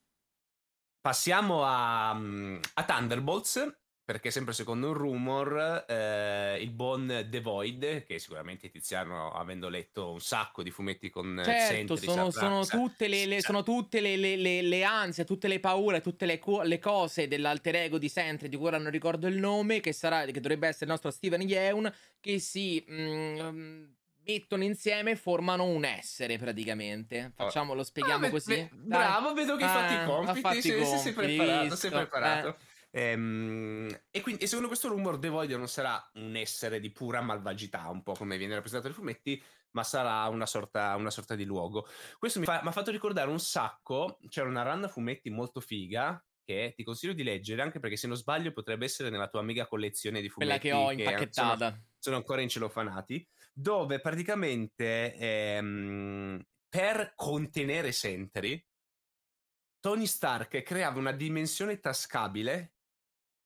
[1.04, 8.04] Passiamo a, mm, a, Thunderbolts, perché sempre secondo un rumor eh, il buon The Void,
[8.04, 13.08] che sicuramente Tiziano avendo letto un sacco di fumetti con certo, Sentry, sono, sono, tutte,
[13.08, 17.28] le, le, sono tutte le, le, le, ansie, tutte le paure, tutte le, le cose
[17.28, 20.68] dell'alter ego di Sentry, di cui ora non ricordo il nome, che, sarà, che dovrebbe
[20.68, 22.84] essere il nostro Steven Yeun, che si...
[22.90, 23.84] Mm,
[24.26, 27.32] mettono insieme e formano un essere praticamente.
[27.34, 28.54] Facciamo, lo spieghiamo ah, così.
[28.54, 30.40] Beh, bravo, vedo che hai fatto i ah, compiti.
[30.40, 31.76] Fatti sì, compiti, sei preparato.
[31.76, 32.48] Sei preparato.
[32.48, 32.54] Eh.
[32.96, 37.20] Ehm, e, quindi, e secondo questo rumor, The Void non sarà un essere di pura
[37.20, 41.44] malvagità, un po' come viene rappresentato nei fumetti, ma sarà una sorta, una sorta di
[41.44, 41.88] luogo.
[42.18, 44.18] Questo mi, fa, mi ha fatto ricordare un sacco.
[44.28, 48.06] C'era una run a fumetti molto figa che ti consiglio di leggere anche perché se
[48.06, 51.86] non sbaglio potrebbe essere nella tua mega collezione di fumetti quella che ho impacchettata sono,
[51.98, 58.62] sono ancora in celofanati dove praticamente ehm, per contenere Sentry
[59.80, 62.73] Tony Stark creava una dimensione tascabile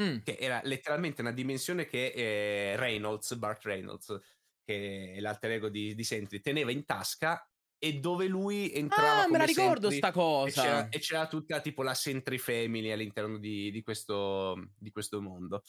[0.03, 0.19] mm.
[0.25, 4.19] che era letteralmente una dimensione che eh, Reynolds, Bart Reynolds,
[4.65, 7.43] che è l'alter ego di, di Sentry, teneva in tasca
[7.81, 11.27] e dove lui entrava ah, me la ricordo Sentry, sta cosa e c'era, e c'era,
[11.29, 15.63] tutta tipo la Sentry Family all'interno di, di, questo, di questo mondo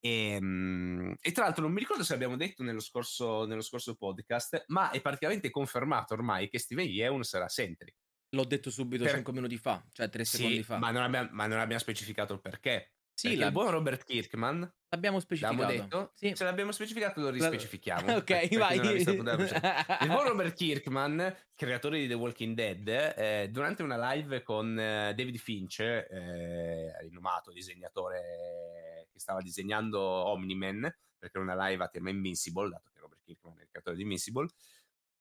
[0.00, 3.94] e, ehm, e, tra l'altro non mi ricordo se l'abbiamo detto nello scorso, nello scorso
[3.94, 7.94] podcast, ma è praticamente confermato ormai che Steven Yeun sarà Sentry.
[8.30, 9.14] L'ho detto subito per...
[9.14, 10.78] 5 minuti fa, cioè 3 sì, secondi fa.
[10.78, 12.92] Ma non, abbiamo, ma non abbiamo specificato il perché.
[13.28, 13.46] Sì, la...
[13.46, 15.60] il buon Robert Kirkman l'abbiamo specificato.
[15.60, 16.12] L'abbiamo detto?
[16.14, 16.32] Sì.
[16.34, 18.16] Se l'abbiamo specificato, lo rispecifichiamo.
[18.16, 18.78] ok, vai.
[18.96, 25.12] il buon Robert Kirkman, creatore di The Walking Dead, eh, durante una live con eh,
[25.14, 30.80] David Finch, eh, rinomato disegnatore che stava disegnando Omni-Man,
[31.18, 34.02] perché era una live a tema Invincible, dato che Robert Kirkman è il creatore di
[34.02, 34.48] Invincible,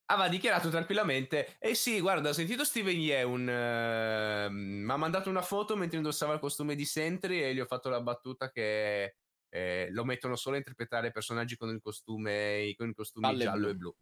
[0.10, 3.41] aveva dichiarato tranquillamente: Eh sì, guarda, ho sentito Steven Yeun.
[3.41, 7.65] Uh, mi ha mandato una foto mentre indossava il costume di Sentry e gli ho
[7.65, 9.15] fatto la battuta che
[9.50, 13.60] eh, lo mettono solo a interpretare personaggi con il costume, con i costumi Palle giallo
[13.60, 13.69] blu.
[13.69, 13.95] e blu,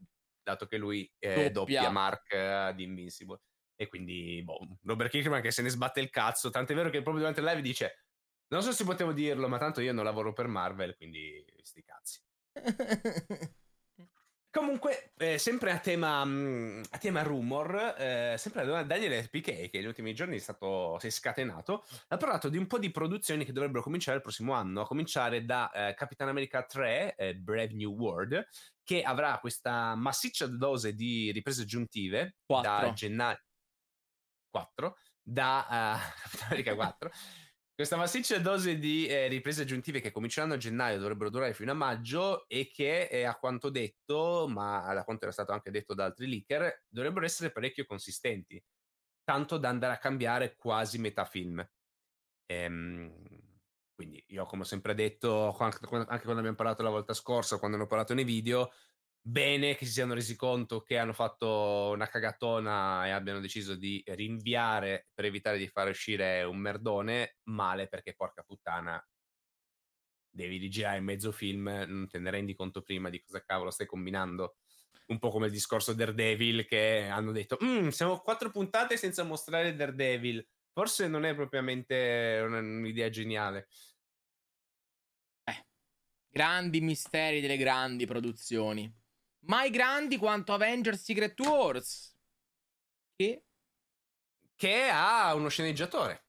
[0.43, 3.41] dato che lui è doppia, doppia Mark di Invincible.
[3.79, 6.49] E quindi, boh, Robert Kirkman che se ne sbatte il cazzo.
[6.49, 8.05] Tant'è vero che proprio durante il live dice:
[8.47, 12.21] Non so se potevo dirlo, ma tanto io non lavoro per Marvel, quindi sti cazzi.
[14.57, 19.69] Comunque, eh, sempre a tema, mh, mm, a tema rumor, eh, sempre Daniele PK, che
[19.73, 23.45] negli ultimi giorni è stato, si è scatenato, ha parlato di un po' di produzioni
[23.45, 27.73] che dovrebbero cominciare il prossimo anno, a cominciare da eh, Capitan America 3, eh, Brave
[27.73, 28.47] New World,
[28.83, 32.71] che avrà questa massiccia dose di riprese aggiuntive 4.
[32.71, 33.39] da gennaio
[34.49, 37.11] 4, da uh, Capitan America 4.
[37.77, 41.75] Questa massiccia dose di eh, riprese aggiuntive che cominceranno a gennaio dovrebbero durare fino a
[41.75, 46.05] maggio e che eh, a quanto detto, ma da quanto era stato anche detto da
[46.05, 48.59] altri leaker, dovrebbero essere parecchio consistenti,
[49.23, 51.63] tanto da andare a cambiare quasi metà film.
[52.47, 53.13] Ehm,
[53.93, 57.83] quindi io come ho sempre detto, anche quando abbiamo parlato la volta scorsa, quando ne
[57.83, 58.71] ho parlato nei video,
[59.27, 64.01] bene che si siano resi conto che hanno fatto una cagatona e abbiano deciso di
[64.05, 69.05] rinviare per evitare di far uscire un merdone, male perché porca puttana
[70.29, 74.57] devi rigirare mezzo film, non te ne rendi conto prima di cosa cavolo stai combinando.
[75.07, 79.75] Un po' come il discorso Daredevil che hanno detto, mm, siamo quattro puntate senza mostrare
[79.75, 83.67] Daredevil, forse non è propriamente un'idea geniale.
[85.43, 85.65] Eh,
[86.29, 89.05] grandi misteri delle grandi produzioni.
[89.47, 92.13] Mai grandi quanto Avengers Secret Wars.
[93.15, 93.45] Che?
[94.55, 96.25] Che ha uno sceneggiatore.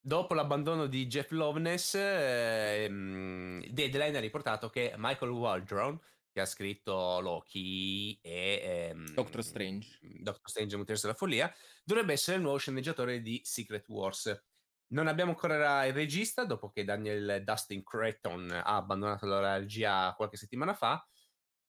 [0.00, 5.98] Dopo l'abbandono di Jeff Loveness, ehm, Deadline ha riportato che Michael Waldron,
[6.30, 12.12] che ha scritto Loki e ehm, Doctor Strange, Doctor Strange e Multiverso della Follia, dovrebbe
[12.12, 14.44] essere il nuovo sceneggiatore di Secret Wars.
[14.88, 20.36] Non abbiamo ancora il regista, dopo che Daniel Dustin Creighton ha abbandonato la regia qualche
[20.36, 21.04] settimana fa,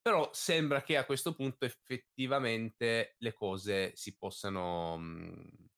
[0.05, 4.97] però sembra che a questo punto effettivamente le cose si possano...
[4.97, 5.69] Mh,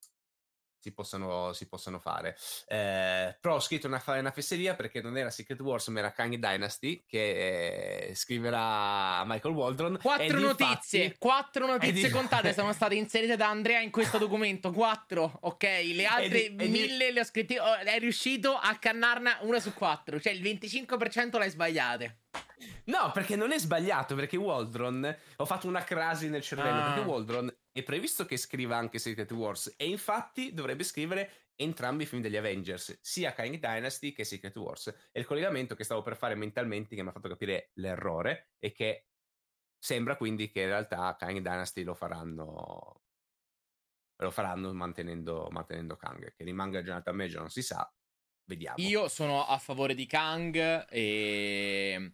[0.80, 2.38] si possano, si possano fare.
[2.68, 6.36] Eh, però ho scritto una, una, fesseria perché non era Secret Wars, ma era Kang
[6.36, 9.98] Dynasty che eh, scriverà Michael Waldron.
[10.02, 12.10] Quattro notizie, infatti, quattro notizie di...
[12.10, 14.72] contate sono state inserite da Andrea in questo documento.
[14.72, 15.64] Quattro, ok?
[15.64, 16.68] Le altre di...
[16.68, 17.60] mille le ho scritte.
[17.60, 22.20] Oh, è riuscito a cannarne una su quattro, cioè il 25% l'hai sbagliate.
[22.86, 26.94] No, perché non è sbagliato, perché Waldron, ho fatto una crasi nel cervello, ah.
[26.94, 32.06] perché Waldron è previsto che scriva anche Secret Wars e infatti dovrebbe scrivere entrambi i
[32.06, 34.88] film degli Avengers, sia Kang Dynasty che Secret Wars.
[35.12, 38.72] E il collegamento che stavo per fare mentalmente che mi ha fatto capire l'errore è
[38.72, 39.08] che
[39.78, 43.02] sembra quindi che in realtà Kang Dynasty lo faranno
[44.20, 47.88] lo faranno mantenendo, mantenendo Kang, che rimanga Jonathan Major non si sa,
[48.46, 48.78] vediamo.
[48.80, 52.14] Io sono a favore di Kang e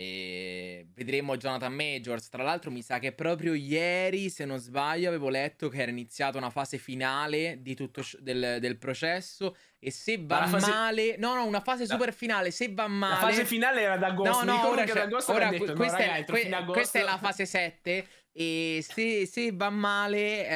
[0.00, 2.30] e vedremo Jonathan Majors.
[2.30, 6.38] Tra l'altro, mi sa che proprio ieri, se non sbaglio, avevo letto che era iniziata
[6.38, 9.54] una fase finale di tutto sh- del, del, processo.
[9.78, 10.70] E se va fase...
[10.70, 12.50] male, no, no, una fase super finale.
[12.50, 14.42] Se va male, la fase finale era d'agosto.
[14.42, 17.18] No, no, ora, che d'agosto ora detto, questa, no, ragazzi, è, que- questa è la
[17.18, 18.06] fase 7.
[18.32, 20.46] E se, se va male,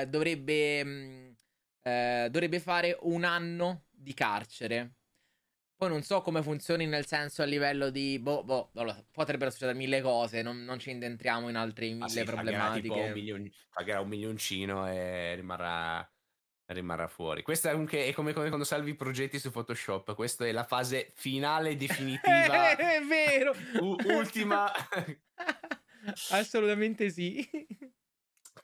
[0.00, 1.28] eh, dovrebbe, mm,
[1.82, 4.92] eh, dovrebbe fare un anno di carcere.
[5.78, 8.18] Poi non so come funzioni nel senso a livello di.
[8.18, 8.70] Boh, boh,
[9.12, 12.88] potrebbero succedere mille cose, non, non ci intentriamo in altre mille ah, sì, problematiche.
[12.88, 16.10] Pagherà, un milion, pagherà un milioncino e rimarrà,
[16.66, 17.42] rimarrà fuori.
[17.42, 20.14] Questa è, anche, è come, come, quando salvi i progetti su Photoshop.
[20.14, 22.70] Questa è la fase finale definitiva.
[22.74, 23.54] è vero!
[23.80, 24.72] U- ultima.
[26.30, 27.46] Assolutamente sì.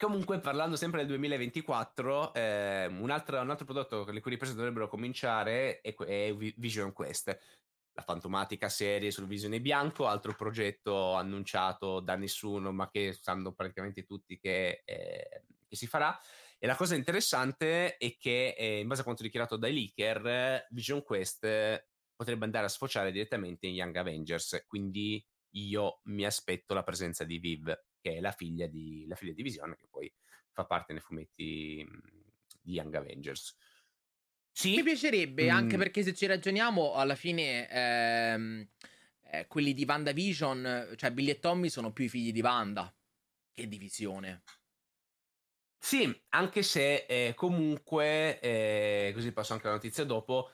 [0.03, 4.89] Comunque, parlando sempre del 2024, eh, un, altro, un, altro, prodotto le cui riprese dovrebbero
[4.89, 7.29] cominciare è, è, Vision Quest,
[7.93, 14.03] la fantomatica serie sul Visione Bianco, altro progetto annunciato da nessuno, ma che sanno praticamente
[14.03, 16.19] tutti che, eh, che si farà.
[16.59, 21.05] E la cosa interessante è che, eh, in base a quanto dichiarato dai leaker, Vision
[21.05, 21.47] Quest
[22.17, 27.39] potrebbe andare a sfociare direttamente in Young Avengers, quindi io mi aspetto la presenza di
[27.39, 30.13] Viv che è la figlia di, la figlia di Vision, che poi
[30.51, 32.01] fa parte nei fumetti mhmm,
[32.61, 33.57] di Young Avengers.
[34.51, 34.77] Sì.
[34.77, 35.51] Mi piacerebbe, mm.
[35.55, 38.69] anche perché se ci ragioniamo, alla fine ehm,
[39.31, 42.95] eh, quelli di WandaVision, cioè Billy e Tommy, sono più i figli di Wanda
[43.55, 44.43] che di Visione.
[45.79, 50.53] Sì, anche se eh, comunque, eh, così passo anche la notizia dopo,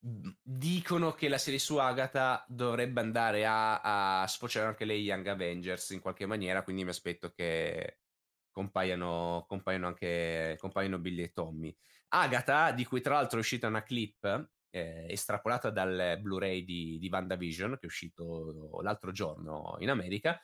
[0.00, 5.90] dicono che la serie su Agatha dovrebbe andare a, a sfociare anche le Young Avengers
[5.90, 7.98] in qualche maniera, quindi mi aspetto che
[8.50, 11.76] compaiano, compaiano anche compaiano Billy e Tommy.
[12.08, 17.08] Agatha, di cui tra l'altro è uscita una clip eh, estrapolata dal Blu-ray di, di
[17.10, 20.38] WandaVision, che è uscito l'altro giorno in America,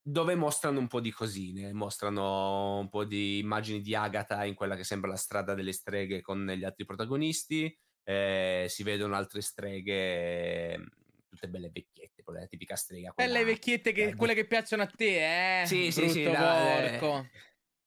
[0.00, 4.76] dove mostrano un po' di cosine, mostrano un po' di immagini di Agatha in quella
[4.76, 7.76] che sembra la strada delle streghe con gli altri protagonisti,
[8.08, 10.82] eh, si vedono altre streghe
[11.28, 13.12] tutte belle vecchiette, quella tipica strega.
[13.12, 15.66] Quella, belle vecchiette, che, eh, quelle che piacciono a te, eh?
[15.66, 16.22] Sì, sì, sì.
[16.22, 17.30] La, eh,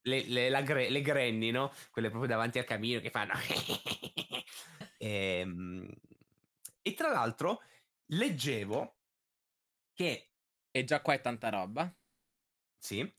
[0.02, 1.72] le, le, la, le, granny, no?
[1.90, 3.32] Quelle proprio davanti al camino che fanno...
[3.34, 4.44] e,
[4.98, 5.90] ehm,
[6.82, 7.60] e tra l'altro
[8.06, 8.98] leggevo
[9.92, 10.28] che...
[10.70, 11.92] E già qua è tanta roba.
[12.78, 13.12] Sì.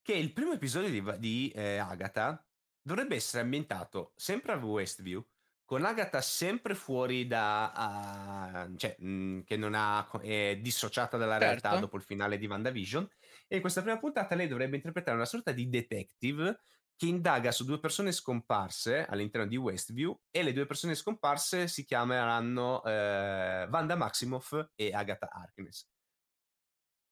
[0.00, 2.46] Che il primo episodio di, di eh, Agatha
[2.80, 5.26] dovrebbe essere ambientato sempre a Westview,
[5.64, 8.66] con Agatha sempre fuori da...
[8.68, 10.08] Uh, cioè, mh, mm, che non ha...
[10.20, 11.46] è dissociata dalla certo.
[11.46, 13.08] realtà dopo il finale di WandaVision.
[13.48, 16.60] E in questa prima puntata lei dovrebbe interpretare una sorta di detective
[16.96, 21.84] che indaga su due persone scomparse all'interno di Westview e le due persone scomparse si
[21.84, 25.88] chiameranno eh, Wanda Maximoff e Agatha Harkness.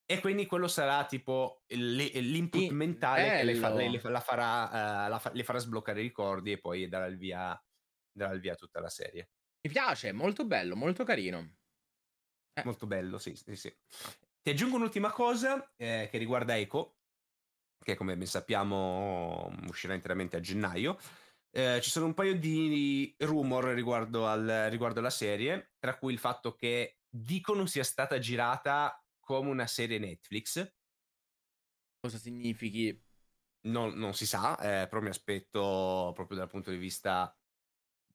[0.05, 3.39] E quindi quello sarà tipo l'input mentale bello.
[3.39, 6.89] che le, fa, le, la farà, uh, fa, le farà sbloccare i ricordi e poi
[6.89, 7.59] darà il via
[8.13, 9.31] darà il via tutta la serie.
[9.63, 11.57] Mi piace, molto bello, molto carino.
[12.53, 12.65] Eh.
[12.65, 13.75] Molto bello, sì, sì, sì.
[14.43, 16.99] Ti aggiungo un'ultima cosa eh, che riguarda Echo,
[17.83, 20.99] che come ben sappiamo uscirà interamente a gennaio.
[21.55, 26.19] eh, ci sono un paio di rumor riguardo, al, riguardo alla serie, tra cui il
[26.19, 30.75] fatto che dicono sia stata girata come una serie Netflix.
[32.01, 33.01] Cosa significhi?
[33.65, 37.33] Non, non si sa, eh, però mi aspetto proprio dal punto di vista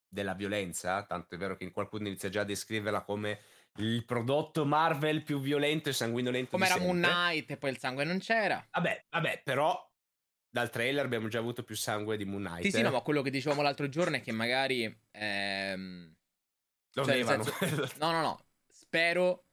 [0.08, 3.39] della violenza, tanto è vero che qualcuno inizia già a descriverla come
[3.78, 8.03] il prodotto Marvel più violento e sanguinolento come era Moon Knight e poi il sangue
[8.03, 8.66] non c'era.
[8.72, 9.88] Vabbè, vabbè, però
[10.49, 12.64] dal trailer abbiamo già avuto più sangue di Moon Knight.
[12.64, 16.16] Sì, sì, no, ma quello che dicevamo l'altro giorno è che magari ehm,
[16.93, 17.53] lo cioè, senso,
[17.99, 19.45] no, no, no, spero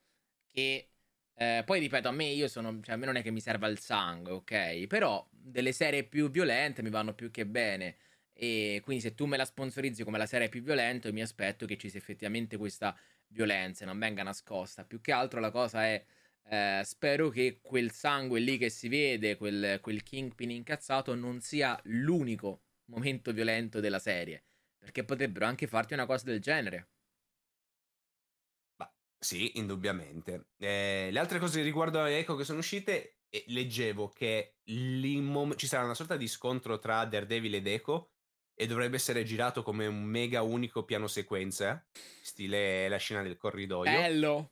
[0.51, 0.89] che
[1.37, 3.67] eh, poi ripeto, a me io sono, cioè a me non è che mi serva
[3.67, 4.87] il sangue, ok?
[4.87, 7.97] Però delle serie più violente mi vanno più che bene.
[8.37, 11.67] E quindi se tu me la sponsorizzi come la serie più violenta, io mi aspetto
[11.67, 12.97] che ci sia effettivamente questa
[13.29, 14.85] violenza e non venga nascosta.
[14.85, 16.05] Più che altro la cosa è.
[16.47, 21.79] Eh, spero che quel sangue lì che si vede, quel, quel Kingpin incazzato, non sia
[21.85, 24.45] l'unico momento violento della serie.
[24.79, 26.89] Perché potrebbero anche farti una cosa del genere.
[28.77, 30.49] Bah, sì, indubbiamente.
[30.59, 35.85] Eh, le altre cose riguardo a Echo che sono uscite, eh, leggevo che ci sarà
[35.85, 38.14] una sorta di scontro tra Daredevil ed Echo
[38.55, 41.85] e dovrebbe essere girato come un mega unico piano sequenza,
[42.23, 43.91] stile la scena del corridoio.
[43.91, 44.51] Bello!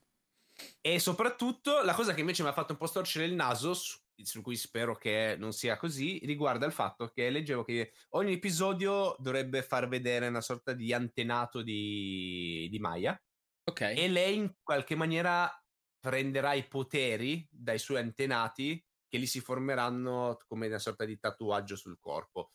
[0.80, 3.98] E soprattutto la cosa che invece mi ha fatto un po' storcere il naso, su,
[4.22, 9.16] su, cui spero che non sia così, riguarda il fatto che leggevo che ogni episodio
[9.18, 13.20] dovrebbe far vedere una sorta di antenato di, di Maya.
[13.64, 13.80] Ok.
[13.80, 15.50] E lei in qualche maniera
[15.98, 21.76] prenderà i poteri dai suoi antenati che li si formeranno come una sorta di tatuaggio
[21.76, 22.50] sul corpo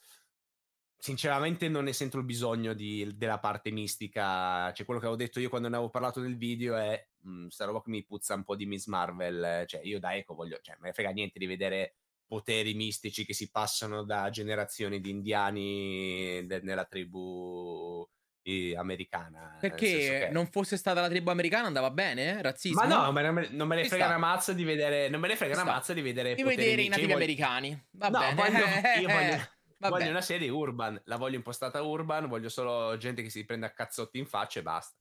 [1.08, 4.74] sinceramente non ne sento il bisogno di, della parte mistica.
[4.74, 7.48] Cioè, quello che avevo detto io quando ne avevo parlato del video è: mh, mm,
[7.48, 9.66] sta roba che mi puzza un po' di Miss Marvel.
[9.66, 11.96] Cioè, io da Echo voglio, cioè, me ne frega niente di vedere
[12.28, 18.06] poteri mistici che si passano da generazioni di indiani de- nella tribù
[18.78, 19.58] americana.
[19.60, 20.30] Perché che...
[20.32, 22.42] non fosse stata la tribù americana andava bene?
[22.42, 22.82] Razzismo?
[22.82, 25.08] Ma no, non me, non me ne frega una mazza di vedere.
[25.08, 26.36] Non me ne frega una mazza di vedere.
[26.36, 27.18] Di vedere i nativi voglio...
[27.18, 27.88] americani.
[27.92, 28.34] Va no, bene.
[28.36, 28.66] Voglio,
[29.02, 29.50] io voglio,
[29.80, 30.00] Vabbè.
[30.00, 33.72] Voglio una serie urban, la voglio impostata urban, voglio solo gente che si prende a
[33.72, 34.98] cazzotti in faccia e basta.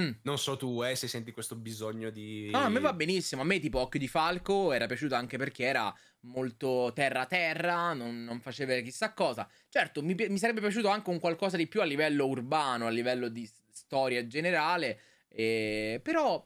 [0.00, 0.12] Mm.
[0.22, 2.48] Non so tu, eh, se senti questo bisogno di.
[2.50, 3.42] No, a me va benissimo.
[3.42, 8.40] A me, tipo, Occhio di Falco era piaciuto anche perché era molto terra-terra, non, non
[8.40, 9.48] faceva chissà cosa.
[9.68, 13.28] Certo, mi, mi, sarebbe piaciuto anche un qualcosa di più a livello urbano, a livello
[13.28, 15.00] di storia generale.
[15.28, 16.42] Eh, però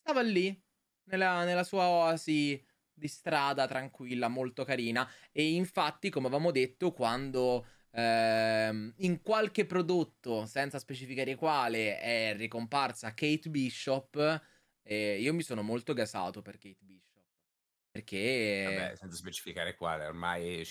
[0.00, 0.58] stava lì,
[1.04, 2.64] nella, nella sua oasi
[2.96, 5.08] di strada tranquilla, molto carina.
[5.30, 13.14] E infatti, come avevamo detto, quando ehm, in qualche prodotto, senza specificare quale, è ricomparsa
[13.14, 14.42] Kate Bishop,
[14.82, 17.04] eh, io mi sono molto gasato per Kate Bishop.
[17.90, 18.64] Perché.
[18.64, 20.62] Vabbè, senza specificare quale, ormai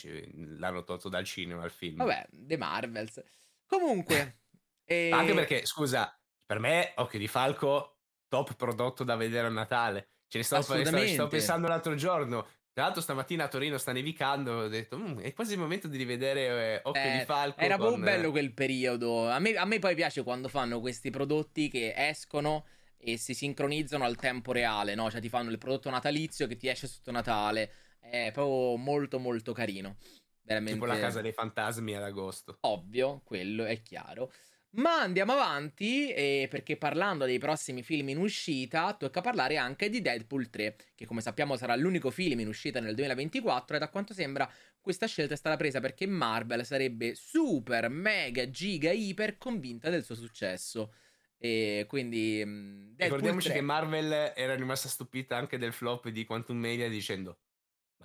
[0.58, 1.98] l'hanno tolto dal cinema al film.
[1.98, 3.24] Vabbè, The Marvels.
[3.66, 4.42] Comunque.
[4.84, 5.10] e...
[5.14, 10.10] Anche perché, scusa, per me, Occhio di Falco, top prodotto da vedere a Natale.
[10.36, 12.46] Ce ne stavo, stavo, stavo pensando l'altro giorno.
[12.74, 15.96] Tra l'altro stamattina a Torino sta nevicando, ho detto mm, è quasi il momento di
[15.96, 17.62] rivedere eh, Occhio eh, di Falco.
[17.62, 17.88] Era con...
[17.88, 19.30] proprio bello quel periodo.
[19.30, 22.66] A me, a me, poi piace quando fanno questi prodotti che escono
[22.98, 25.10] e si sincronizzano al tempo reale, no?
[25.10, 27.72] Cioè ti fanno il prodotto natalizio che ti esce sotto Natale.
[28.02, 29.96] È proprio molto molto carino.
[30.42, 30.74] Veramente...
[30.74, 32.58] Tipo la casa dei fantasmi ad agosto.
[32.62, 34.34] Ovvio, quello è chiaro.
[34.76, 40.02] Ma andiamo avanti eh, perché parlando dei prossimi film in uscita tocca parlare anche di
[40.02, 44.14] Deadpool 3 che come sappiamo sarà l'unico film in uscita nel 2024 e da quanto
[44.14, 44.50] sembra
[44.82, 50.16] questa scelta è stata presa perché Marvel sarebbe super mega giga iper convinta del suo
[50.16, 50.94] successo.
[51.38, 53.56] E quindi mm, Deadpool Ricordiamoci 3...
[53.56, 57.40] che Marvel era rimasta stupita anche del flop di Quantum Media dicendo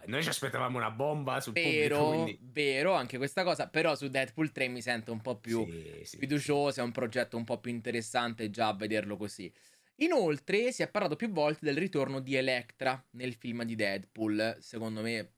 [0.07, 2.23] noi ci aspettavamo una bomba sul vero, pubblico.
[2.25, 2.39] Quindi...
[2.43, 3.69] Vero, anche questa cosa.
[3.69, 6.73] Però su Deadpool 3 mi sento un po' più sì, sì, fiducioso.
[6.73, 6.81] Sì.
[6.81, 9.53] È un progetto un po' più interessante già a vederlo così.
[9.97, 14.57] Inoltre si è parlato più volte del ritorno di Electra nel film di Deadpool.
[14.61, 15.33] Secondo me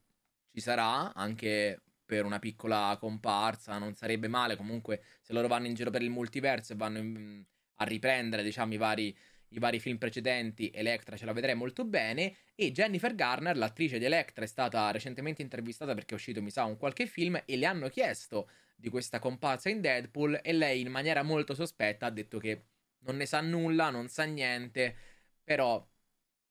[0.53, 3.79] ci sarà anche per una piccola comparsa.
[3.79, 4.57] Non sarebbe male.
[4.57, 7.45] Comunque, se loro vanno in giro per il multiverso e vanno in,
[7.77, 9.17] a riprendere, diciamo, i vari
[9.53, 12.35] i vari film precedenti, Electra ce la vedrei molto bene.
[12.55, 16.65] E Jennifer Garner, l'attrice di Electra, è stata recentemente intervistata perché è uscito, mi sa,
[16.65, 20.91] un qualche film e le hanno chiesto di questa comparsa in Deadpool e lei in
[20.91, 22.65] maniera molto sospetta ha detto che
[23.01, 24.97] non ne sa nulla, non sa niente,
[25.43, 25.87] però...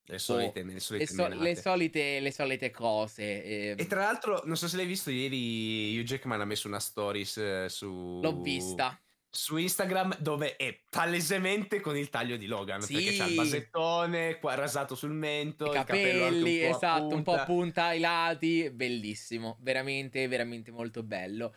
[0.03, 3.43] Le solite, oh, le, solite le, so, le, solite, le, solite, cose.
[3.43, 3.75] Eh.
[3.77, 7.37] E tra l'altro, non so se l'hai visto, ieri Hugh Jackman ha messo una stories
[7.37, 8.19] eh, su...
[8.21, 8.99] L'ho vista
[9.33, 12.95] su Instagram dove è palesemente con il taglio di Logan sì.
[12.95, 17.45] perché c'ha il basettone qua rasato sul mento i capelli un esatto un po' a
[17.45, 21.53] punta ai lati bellissimo veramente veramente molto bello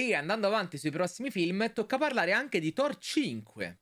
[0.00, 3.80] E andando avanti sui prossimi film, tocca parlare anche di Thor 5.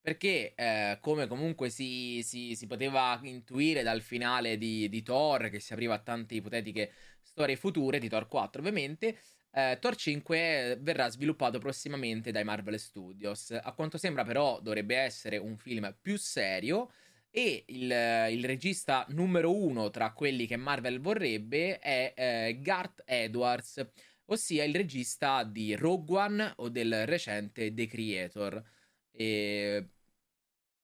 [0.00, 5.58] Perché, eh, come comunque si, si, si, poteva intuire dal finale di, di, Thor, che
[5.58, 9.18] si apriva a tante ipotetiche storie future, di Thor 4 ovviamente,
[9.56, 13.52] eh, Thor 5 verrà sviluppato prossimamente dai Marvel Studios.
[13.52, 16.90] A quanto sembra però dovrebbe essere un film più serio
[17.30, 17.90] e il,
[18.30, 23.82] il regista numero uno tra quelli che Marvel vorrebbe è eh, Garth Edwards,
[24.26, 28.62] ossia il regista di Rogue One o del recente The Creator.
[29.10, 29.88] E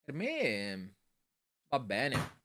[0.02, 0.94] per me
[1.68, 2.40] va bene.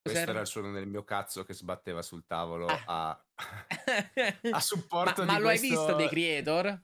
[0.00, 2.84] Questo era il suono del mio cazzo che sbatteva sul tavolo ah.
[2.86, 3.22] a...
[4.50, 5.66] a supporto ma, ma lo questo...
[5.66, 6.82] hai visto The Creator?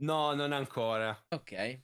[0.00, 1.26] No, non ancora.
[1.28, 1.82] Ok.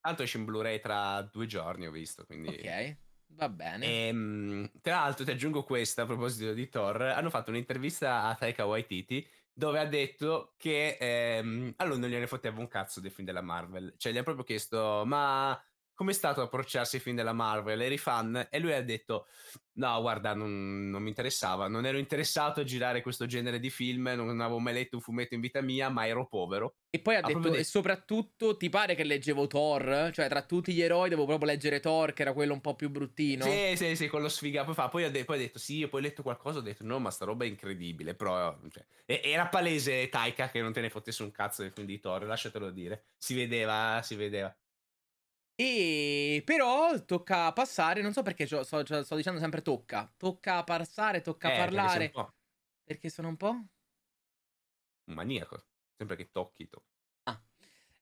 [0.00, 2.48] Tanto esce in Blu-ray tra due giorni, ho visto, quindi...
[2.48, 2.96] Ok,
[3.28, 3.86] va bene.
[3.86, 7.00] E, ehm, tra l'altro ti aggiungo questa a proposito di Thor.
[7.00, 12.26] Hanno fatto un'intervista a Taika Waititi dove ha detto che ehm, a lui non gliene
[12.26, 13.94] fotteva un cazzo dei film della Marvel.
[13.96, 15.58] Cioè gli ha proprio chiesto, ma
[15.94, 18.48] come è stato approcciarsi ai film della Marvel, eri fan?
[18.50, 19.26] E lui ha detto,
[19.74, 24.12] no guarda, non, non, mi interessava, non ero interessato a girare questo genere di film,
[24.14, 26.76] non avevo mai letto un fumetto in vita mia, ma ero povero.
[26.90, 30.10] E poi ha, ha detto, detto, e soprattutto, ti pare che leggevo Thor?
[30.12, 32.90] Cioè, tra tutti gli eroi devo proprio leggere Thor, che era quello un po' più
[32.90, 33.44] bruttino.
[33.44, 34.64] Sì, sì, sì, quello sfiga.
[34.64, 36.62] Poi, fa, poi, ha, de- poi ha detto, sì, io poi ho letto qualcosa, ho
[36.62, 38.56] detto, no, ma sta roba è incredibile, però...
[38.70, 42.24] Cioè, era palese Taika che non te ne fottesse un cazzo del film di Thor,
[42.24, 43.06] lasciatelo dire.
[43.18, 44.56] Si vedeva, si vedeva.
[45.56, 50.12] E però tocca passare, non so perché sto, sto, sto dicendo sempre tocca.
[50.16, 52.10] Tocca passare, tocca eh, parlare.
[52.10, 52.32] Perché,
[52.82, 53.50] perché, sono un po'?
[53.50, 55.62] Un maniaco.
[55.96, 56.92] Sempre che tocchi, tocchi.
[57.24, 57.40] Ah.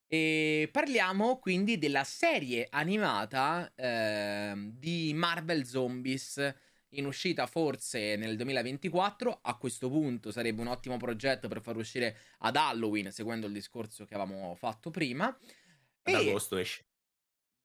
[0.07, 6.55] E parliamo quindi della serie animata eh, di Marvel Zombies
[6.95, 9.41] in uscita forse nel 2024.
[9.43, 14.07] A questo punto sarebbe un ottimo progetto per far uscire ad Halloween, seguendo il discorso
[14.07, 15.27] che avevamo fatto prima.
[15.27, 16.15] Ad e...
[16.15, 16.87] agosto esce.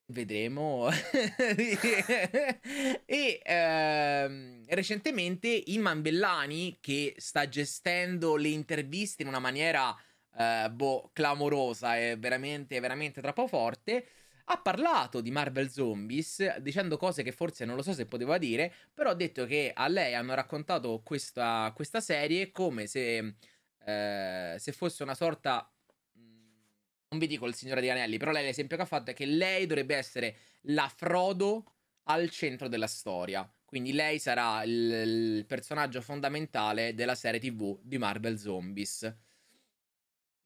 [0.09, 0.87] Vedremo.
[3.05, 9.93] e ehm, recentemente Iman Bellani, che sta gestendo le interviste in una maniera
[10.37, 14.07] eh, boh, clamorosa e veramente, veramente troppo forte,
[14.45, 18.73] ha parlato di Marvel Zombies dicendo cose che forse non lo so se poteva dire,
[18.93, 23.35] però ha detto che a lei hanno raccontato questa, questa serie come se,
[23.83, 25.69] eh, se fosse una sorta
[27.09, 29.25] non vi dico il Signore degli Anelli, però lei l'esempio che ha fatto è che
[29.25, 33.49] lei dovrebbe essere la Frodo al centro della storia.
[33.65, 39.15] Quindi lei sarà il, il personaggio fondamentale della serie TV di Marvel Zombies.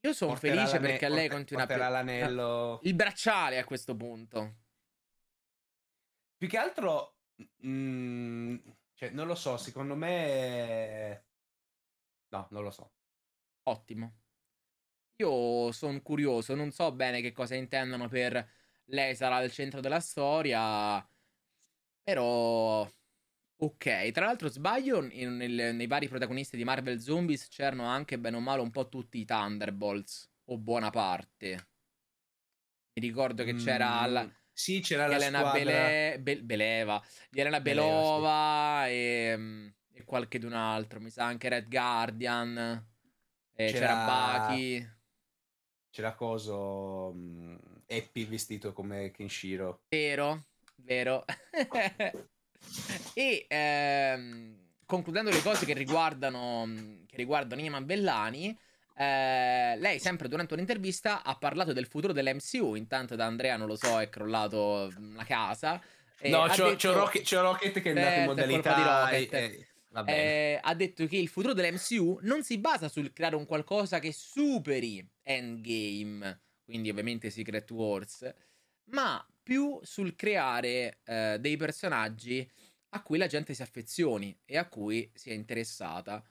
[0.03, 2.79] Io sono felice perché lei continua a l'anello.
[2.83, 4.55] Il bracciale a questo punto.
[6.35, 8.55] Più che altro, mh, mm,
[8.95, 11.25] cioè, non lo so, secondo me.
[12.29, 12.91] No, non lo so.
[13.63, 14.21] Ottimo.
[15.21, 18.49] Io sono curioso, non so bene che cosa intendono per
[18.85, 21.07] lei sarà al centro della storia,
[22.01, 22.89] però
[23.55, 24.11] ok.
[24.11, 28.39] Tra l'altro sbaglio, in, nel, nei vari protagonisti di Marvel Zombies c'erano anche bene o
[28.39, 31.67] male un po' tutti i Thunderbolts, o buona parte.
[32.93, 34.07] Mi ricordo che c'era...
[34.07, 35.59] Mm, la, sì, c'era la Elena squadra...
[35.63, 38.91] Bele, Be, Beleva, di Elena Belova, sì.
[38.91, 40.99] e, e qualche d'un altro.
[40.99, 42.89] Mi sa anche Red Guardian.
[43.55, 44.99] c'era, c'era Baki.
[45.91, 49.81] C'era coso um, Happy vestito come Kenshiro.
[49.89, 50.45] Vero,
[50.77, 51.25] vero.
[53.13, 56.65] e ehm, concludendo le cose che riguardano,
[57.05, 58.57] che riguardano Iman Bellani,
[58.95, 62.75] eh, lei sempre durante un'intervista ha parlato del futuro dell'MCU.
[62.75, 65.81] Intanto da Andrea, non lo so, è crollato la casa.
[66.23, 66.75] No, detto...
[66.75, 68.75] c'ho, Rocket, Rocket, che è andato in modalità...
[68.75, 69.33] Di Rocket.
[69.33, 69.67] E, e,
[70.05, 74.13] eh, ha detto che il futuro dell'MCU non si basa sul creare un qualcosa che
[74.13, 78.33] superi Endgame, quindi ovviamente Secret Wars,
[78.85, 82.49] ma più sul creare eh, dei personaggi
[82.93, 86.23] a cui la gente si affezioni e a cui si è interessata.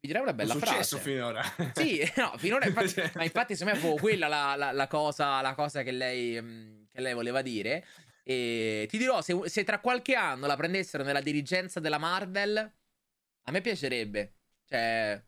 [0.00, 1.10] Vi direi una bella è successo frase.
[1.10, 1.42] finora.
[1.74, 5.54] Sì, no, finora infatti, ma infatti secondo me fu quella la, la, la, cosa, la
[5.54, 7.84] cosa che, lei, mm, che lei voleva dire.
[8.28, 13.50] E ti dirò, se, se, tra qualche anno la prendessero nella dirigenza della Marvel, a
[13.52, 14.34] me piacerebbe.
[14.64, 15.24] Cioè,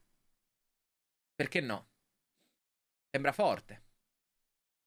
[1.33, 1.91] perché no?
[3.09, 3.85] Sembra forte.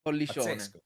[0.01, 0.55] Pollicione.
[0.55, 0.83] Pazzesco.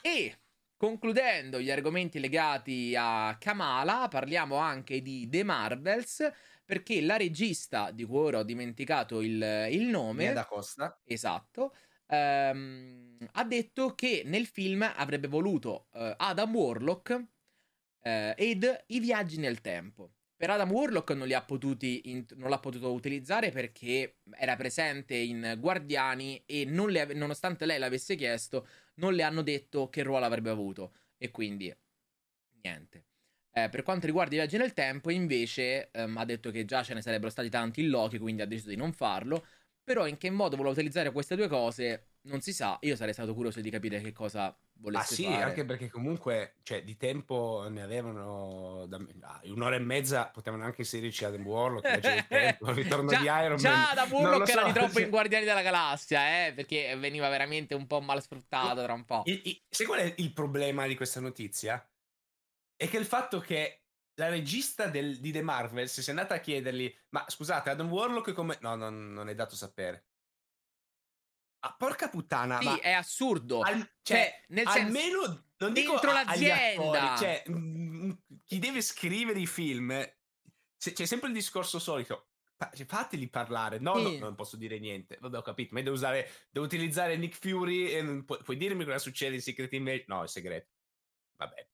[0.00, 0.38] E
[0.76, 6.32] concludendo gli argomenti legati a Kamala, parliamo anche di The Marvels.
[6.64, 11.74] Perché la regista, di cui ora ho dimenticato il, il nome, da Costa, esatto,
[12.14, 17.24] ehm, ha detto che nel film avrebbe voluto eh, Adam Warlock
[18.02, 20.12] eh, ed i viaggi nel tempo.
[20.36, 25.14] Per Adam Warlock non, li ha potuti in, non l'ha potuto utilizzare perché era presente
[25.14, 26.68] in Guardiani e
[27.00, 30.92] ave, nonostante lei l'avesse chiesto, non le hanno detto che ruolo avrebbe avuto.
[31.16, 31.74] E quindi
[32.62, 33.06] niente.
[33.56, 36.92] Eh, per quanto riguarda i viaggi nel tempo, invece, ehm, ha detto che già ce
[36.92, 39.46] ne sarebbero stati tanti in Loki, quindi ha deciso di non farlo.
[39.84, 42.78] Però in che modo voleva utilizzare queste due cose non si sa.
[42.80, 45.42] Io sarei stato curioso di capire che cosa volesse ah, sì, fare.
[45.42, 48.98] anche perché comunque cioè, di tempo ne avevano da,
[49.44, 53.56] un'ora e mezza, potevano anche inserirci Adam Warlock, il tempo, il ritorno già, di Iron
[53.56, 53.84] già Man.
[53.84, 57.74] Già da Warlock so, era di troppo in Guardiani della Galassia, eh, perché veniva veramente
[57.74, 59.22] un po' mal sfruttato tra un po'.
[59.26, 61.86] Il, il, sai qual è il problema di questa notizia?
[62.76, 63.83] È che il fatto che
[64.14, 68.32] la regista del, di The Marvels si è andata a chiedergli: Ma scusate, Adam Warlock
[68.32, 68.58] come.
[68.60, 70.06] No, no, non è dato sapere.
[71.60, 72.60] Ah, porca puttana.
[72.60, 73.60] Sì, è assurdo.
[73.60, 77.16] Al, cioè, cioè, nel almeno senso, non dentro dico l'azienda.
[77.16, 78.10] Cioè, mh, mm,
[78.44, 79.88] chi deve scrivere i film,
[80.76, 82.28] c'è sempre il discorso solito.
[82.74, 83.78] Cioè, fateli parlare.
[83.78, 84.18] No, sì.
[84.18, 85.16] no, non posso dire niente.
[85.20, 85.74] Vabbè, ho capito.
[85.74, 87.88] Ma devo usare, devo utilizzare Nick Fury.
[87.88, 90.04] E pu- puoi dirmi cosa succede in Secret Invasion?
[90.08, 90.68] No, è segreto.
[91.36, 91.66] Vabbè.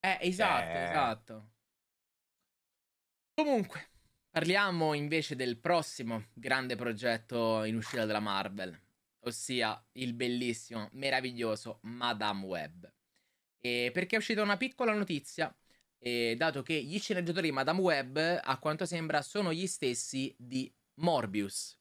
[0.00, 0.82] Eh, esatto, eh...
[0.82, 1.50] esatto.
[3.34, 3.88] Comunque,
[4.30, 8.78] parliamo invece del prossimo grande progetto in uscita della Marvel,
[9.20, 12.92] ossia il bellissimo, meraviglioso Madame Web.
[13.58, 15.54] E perché è uscita una piccola notizia,
[16.36, 21.78] dato che gli sceneggiatori di Madame Web, a quanto sembra, sono gli stessi di Morbius.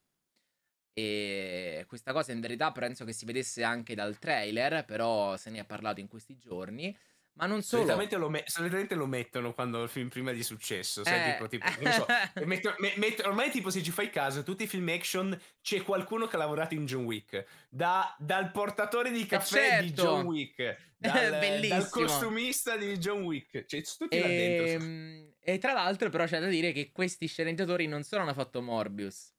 [0.94, 5.60] E questa cosa in verità penso che si vedesse anche dal trailer, però se ne
[5.60, 6.98] è parlato in questi giorni.
[7.40, 7.84] Ma non solo.
[7.84, 11.06] Solitamente lo, me- solitamente lo mettono quando il film prima di successo.
[11.06, 11.32] Sai, eh.
[11.32, 12.06] tipo, tipo, so,
[12.46, 16.28] metto, me- metto, ormai, tipo, se ci fai caso, tutti i film action c'è qualcuno
[16.28, 17.46] che ha lavorato in John Wick.
[17.70, 19.86] Da, dal portatore di caffè certo.
[19.86, 23.64] di John Wick, dal, dal, costumista di John Wick.
[23.66, 24.86] Cioè, tutti e, là dentro.
[24.86, 28.62] Ehm, e tra l'altro, però, c'è da dire che questi sceneggiatori non solo hanno fatto
[28.62, 29.34] Morbius.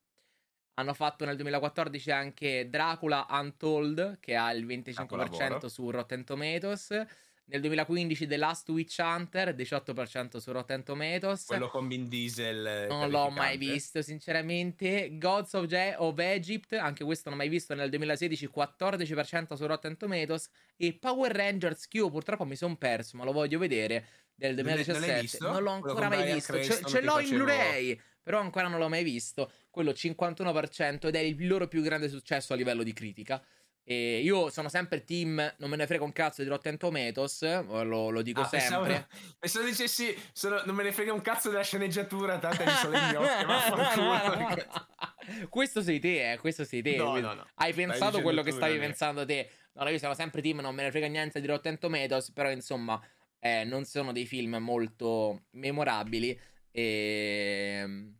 [0.75, 7.07] Hanno fatto nel 2014 anche Dracula Untold, che ha il 25% su Rotten Tomatoes.
[7.51, 11.47] Nel 2015 The Last Witch Hunter, 18% su Rotten Tomatoes.
[11.47, 12.87] Quello con Vin Diesel.
[12.89, 15.19] Non l'ho mai visto, sinceramente.
[15.19, 19.67] Gods of, Ge- of, Egypt, anche questo non l'ho mai visto, nel 2016 14% su
[19.67, 20.49] Rotten Tomatoes.
[20.77, 25.39] E Power Rangers, io purtroppo mi sono perso, ma lo voglio vedere, del 2017.
[25.41, 26.63] Non, non l'ho ancora mai visto.
[26.63, 29.51] Ce, ce l'ho in Blu-ray, però ancora non l'ho mai visto.
[29.71, 33.43] Quello 51% ed è il loro più grande successo a livello di critica.
[33.91, 38.11] E io sono sempre team, non me ne frega un cazzo di Rotten Tomatoes, lo,
[38.11, 38.68] lo dico ah, sempre.
[38.68, 39.07] Pensavo,
[39.41, 43.01] pensavo dicessi, sono, non me ne frega un cazzo della sceneggiatura, tanto ci sono le
[43.11, 45.16] gnocche, ma
[45.49, 46.95] Questo sei te, eh, questo sei te.
[46.95, 47.45] No, no, no.
[47.55, 49.51] Hai pensato quello che stavi pensando te.
[49.72, 53.03] No, io sono sempre team, non me ne frega niente di Rotten Tomatoes, però insomma,
[53.41, 57.80] eh, non sono dei film molto memorabili e...
[57.82, 58.18] Ehm,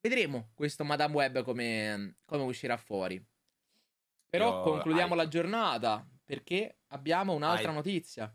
[0.00, 3.20] vedremo questo Madame Web come, come uscirà fuori.
[4.30, 5.16] Però concludiamo I...
[5.16, 7.74] la giornata perché abbiamo un'altra I...
[7.74, 8.32] notizia.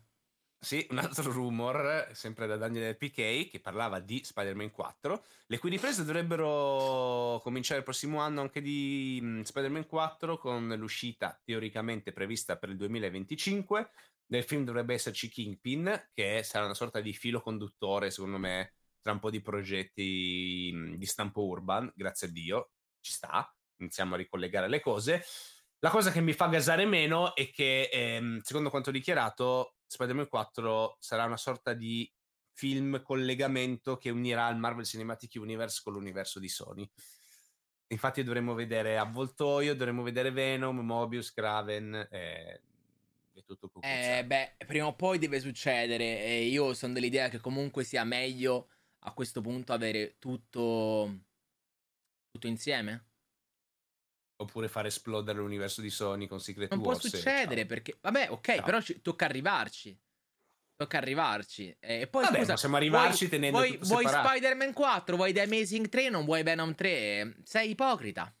[0.58, 5.70] Sì, un altro rumor, sempre da Daniel PK, che parlava di Spider-Man 4, le cui
[5.70, 12.56] riprese dovrebbero cominciare il prossimo anno anche di mm, Spider-Man 4, con l'uscita teoricamente prevista
[12.56, 13.90] per il 2025.
[14.28, 19.12] Nel film dovrebbe esserci Kingpin, che sarà una sorta di filo conduttore, secondo me, tra
[19.12, 22.70] un po' di progetti mm, di stampo urban, grazie a Dio,
[23.00, 25.24] ci sta, iniziamo a ricollegare le cose.
[25.86, 30.96] La cosa che mi fa gasare meno è che, ehm, secondo quanto dichiarato, Spider-Man 4
[30.98, 32.12] sarà una sorta di
[32.54, 36.90] film collegamento che unirà il Marvel Cinematic Universe con l'universo di Sony.
[37.86, 42.62] Infatti dovremmo vedere Avvoltoio, dovremmo vedere Venom, Mobius, Kraven e,
[43.32, 43.88] e tutto questo.
[43.88, 48.70] Eh, beh, prima o poi deve succedere e io sono dell'idea che comunque sia meglio
[49.04, 51.26] a questo punto avere tutto,
[52.32, 53.05] tutto insieme.
[54.38, 57.02] Oppure far esplodere l'universo di Sony con Secret non Wars.
[57.02, 57.66] Non può succedere ciao.
[57.66, 57.98] perché...
[58.00, 58.64] Vabbè, ok, ciao.
[58.64, 59.00] però ci...
[59.00, 59.98] tocca arrivarci.
[60.76, 61.74] Tocca arrivarci.
[61.80, 65.88] E poi Vabbè, scusa, possiamo arrivarci vuoi, tenendo vuoi, vuoi Spider-Man 4, vuoi The Amazing
[65.88, 67.36] 3, non vuoi Venom 3.
[67.44, 68.34] Sei ipocrita.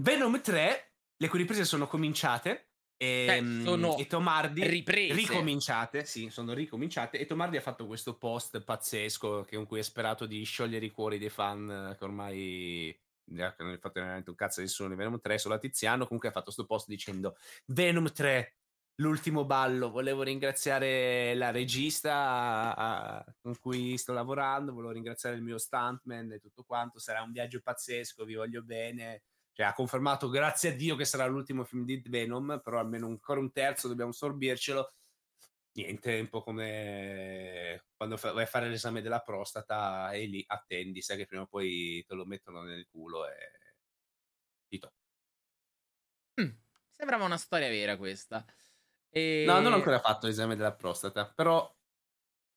[0.00, 2.66] Venom 3, le cui riprese sono cominciate.
[3.02, 5.14] E, cioè, sono e Tomardi riprese.
[5.14, 7.18] ricominciate, sì, sono ricominciate.
[7.18, 10.90] E Tomardi ha fatto questo post pazzesco che con cui ha sperato di sciogliere i
[10.90, 12.94] cuori dei fan che ormai
[13.30, 16.28] non gli ha fatto veramente un cazzo nessuno di Venom 3, solo a Tiziano, comunque
[16.28, 18.56] ha fatto questo post dicendo Venom 3,
[18.96, 25.42] l'ultimo ballo, volevo ringraziare la regista a, a, con cui sto lavorando, volevo ringraziare il
[25.42, 29.22] mio stuntman e tutto quanto, sarà un viaggio pazzesco, vi voglio bene.
[29.52, 33.40] Cioè, ha confermato grazie a Dio che sarà l'ultimo film di Venom, però almeno ancora
[33.40, 34.92] un terzo dobbiamo sorbircelo.
[35.72, 41.16] Niente, un po' come quando vai a fare l'esame della prostata e lì attendi, sai
[41.16, 43.34] che prima o poi te lo mettono nel culo e
[44.68, 44.94] ti tocca.
[46.40, 46.50] Mm,
[46.90, 48.44] sembrava una storia vera questa.
[49.10, 49.44] E...
[49.46, 51.72] No, non ho ancora fatto l'esame della prostata, però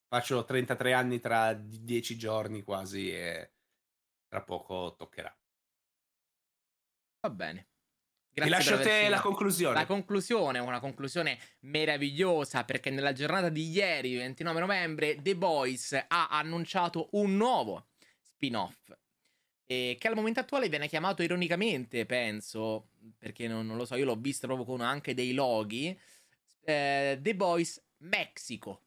[0.07, 3.53] faccio 33 anni tra 10 giorni quasi e
[4.27, 5.35] tra poco toccherà.
[7.21, 7.72] Va bene.
[8.33, 9.73] Grazie Ti lascio a te la conclusione.
[9.75, 16.27] La conclusione, una conclusione meravigliosa perché nella giornata di ieri, 29 novembre, The Boys ha
[16.29, 17.87] annunciato un nuovo
[18.21, 18.91] spin-off
[19.65, 24.05] eh, che al momento attuale viene chiamato ironicamente, penso, perché non, non lo so, io
[24.05, 25.97] l'ho visto proprio con anche dei loghi,
[26.65, 28.81] eh, The Boys Mexico,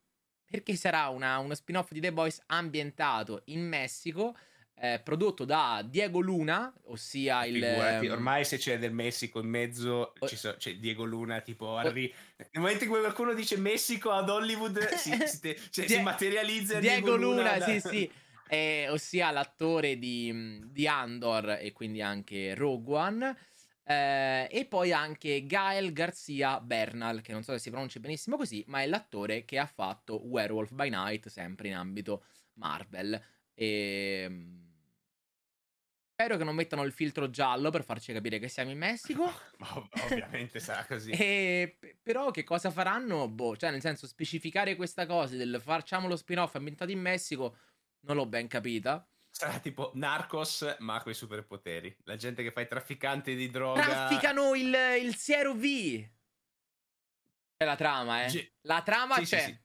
[0.45, 4.37] perché sarà una, uno spin-off di The Boys ambientato in Messico
[4.79, 7.55] eh, prodotto da Diego Luna, ossia il...
[7.55, 10.27] Figurati, ehm, ormai se c'è del Messico in mezzo, o...
[10.27, 12.13] so, c'è Diego Luna, tipo Harry...
[12.37, 15.97] Nel momento in cui qualcuno dice Messico ad Hollywood, si, si, te, cioè, Die...
[15.97, 17.37] si materializza Diego, Diego Luna.
[17.37, 17.65] Luna da...
[17.65, 18.11] sì, sì.
[18.49, 23.37] Eh, ossia l'attore di, di, Andor e quindi anche Rogue One.
[23.83, 28.63] Eh, e poi anche Gael Garcia Bernal, che non so se si pronuncia benissimo così,
[28.69, 32.25] ma è l'attore che ha fatto Werewolf by Night, sempre in ambito
[32.55, 33.21] Marvel.
[33.55, 34.56] E ehm,
[36.19, 39.31] Spero che non mettano il filtro giallo per farci capire che siamo in Messico.
[40.09, 41.11] ovviamente sarà così.
[41.27, 43.29] E, però che cosa faranno?
[43.29, 47.59] Boh, cioè nel senso specificare questa cosa del facciamo lo spin-off ambientato in Messico
[48.07, 49.07] non l'ho ben capita.
[49.29, 51.95] Sarà tipo Narcos ma con i superpoteri.
[52.05, 53.83] La gente che fa i trafficanti di droga.
[53.83, 56.09] Trafficano il, il Siero V.
[57.59, 58.29] È la trama, eh.
[58.29, 59.41] G- la trama sì, c'è.
[59.41, 59.59] Sì, sì.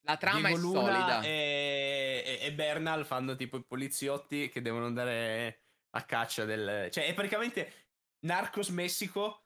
[0.00, 1.20] La trama Diego è Luna solida.
[1.20, 6.88] E, e, e Bernal fanno tipo i poliziotti che devono andare a caccia del...
[6.90, 7.72] Cioè, è praticamente
[8.20, 9.44] Narcos Messico,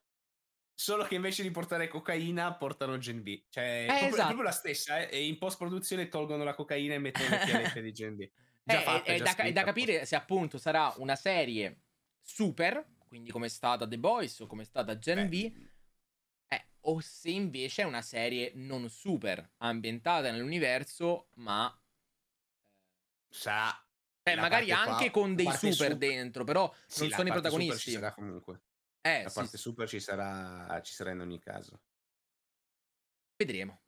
[0.74, 3.44] solo che invece di portare cocaina portano Gen B.
[3.48, 4.20] Cioè, eh, è, proprio, esatto.
[4.20, 5.08] è proprio la stessa, eh?
[5.10, 8.30] e in post-produzione tolgono la cocaina e mettono le pianette di Gen B.
[8.64, 11.80] Già eh, fatta, è, già da, scritta, da capire se appunto sarà una serie
[12.20, 15.50] super, quindi come è stata The Boys o come è stata Gen Beh.
[15.50, 15.66] B,
[16.46, 21.76] eh, o se invece è una serie non super, ambientata nell'universo, ma...
[23.34, 23.74] Sarà
[24.22, 27.78] Beh, magari anche qua, con dei super, super, dentro, però sì, non sono i protagonisti.
[27.78, 28.60] ci sarà comunque.
[29.00, 31.80] Eh, la sì, parte super ci sarà, ci sarà in ogni caso.
[33.36, 33.80] Vedremo.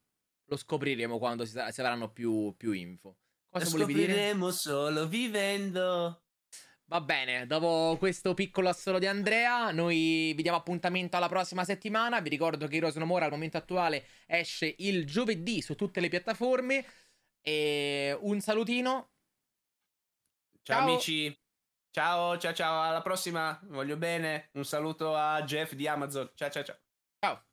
[0.46, 3.18] Lo scopriremo quando si, avranno più, più, info.
[3.48, 4.56] Cosa Lo scopriremo dire?
[4.56, 6.24] solo vivendo.
[6.86, 12.20] Va bene, dopo questo piccolo assolo di Andrea, noi vi diamo appuntamento alla prossima settimana.
[12.20, 16.08] Vi ricordo che Heroes No More al momento attuale esce il giovedì su tutte le
[16.08, 16.84] piattaforme.
[17.40, 19.13] E un salutino
[20.64, 21.38] Ciao, ciao amici.
[21.90, 23.60] Ciao, ciao, ciao, alla prossima.
[23.64, 24.48] Voglio bene.
[24.54, 26.30] Un saluto a Jeff di Amazon.
[26.34, 26.78] Ciao, ciao, ciao.
[27.20, 27.44] Ciao.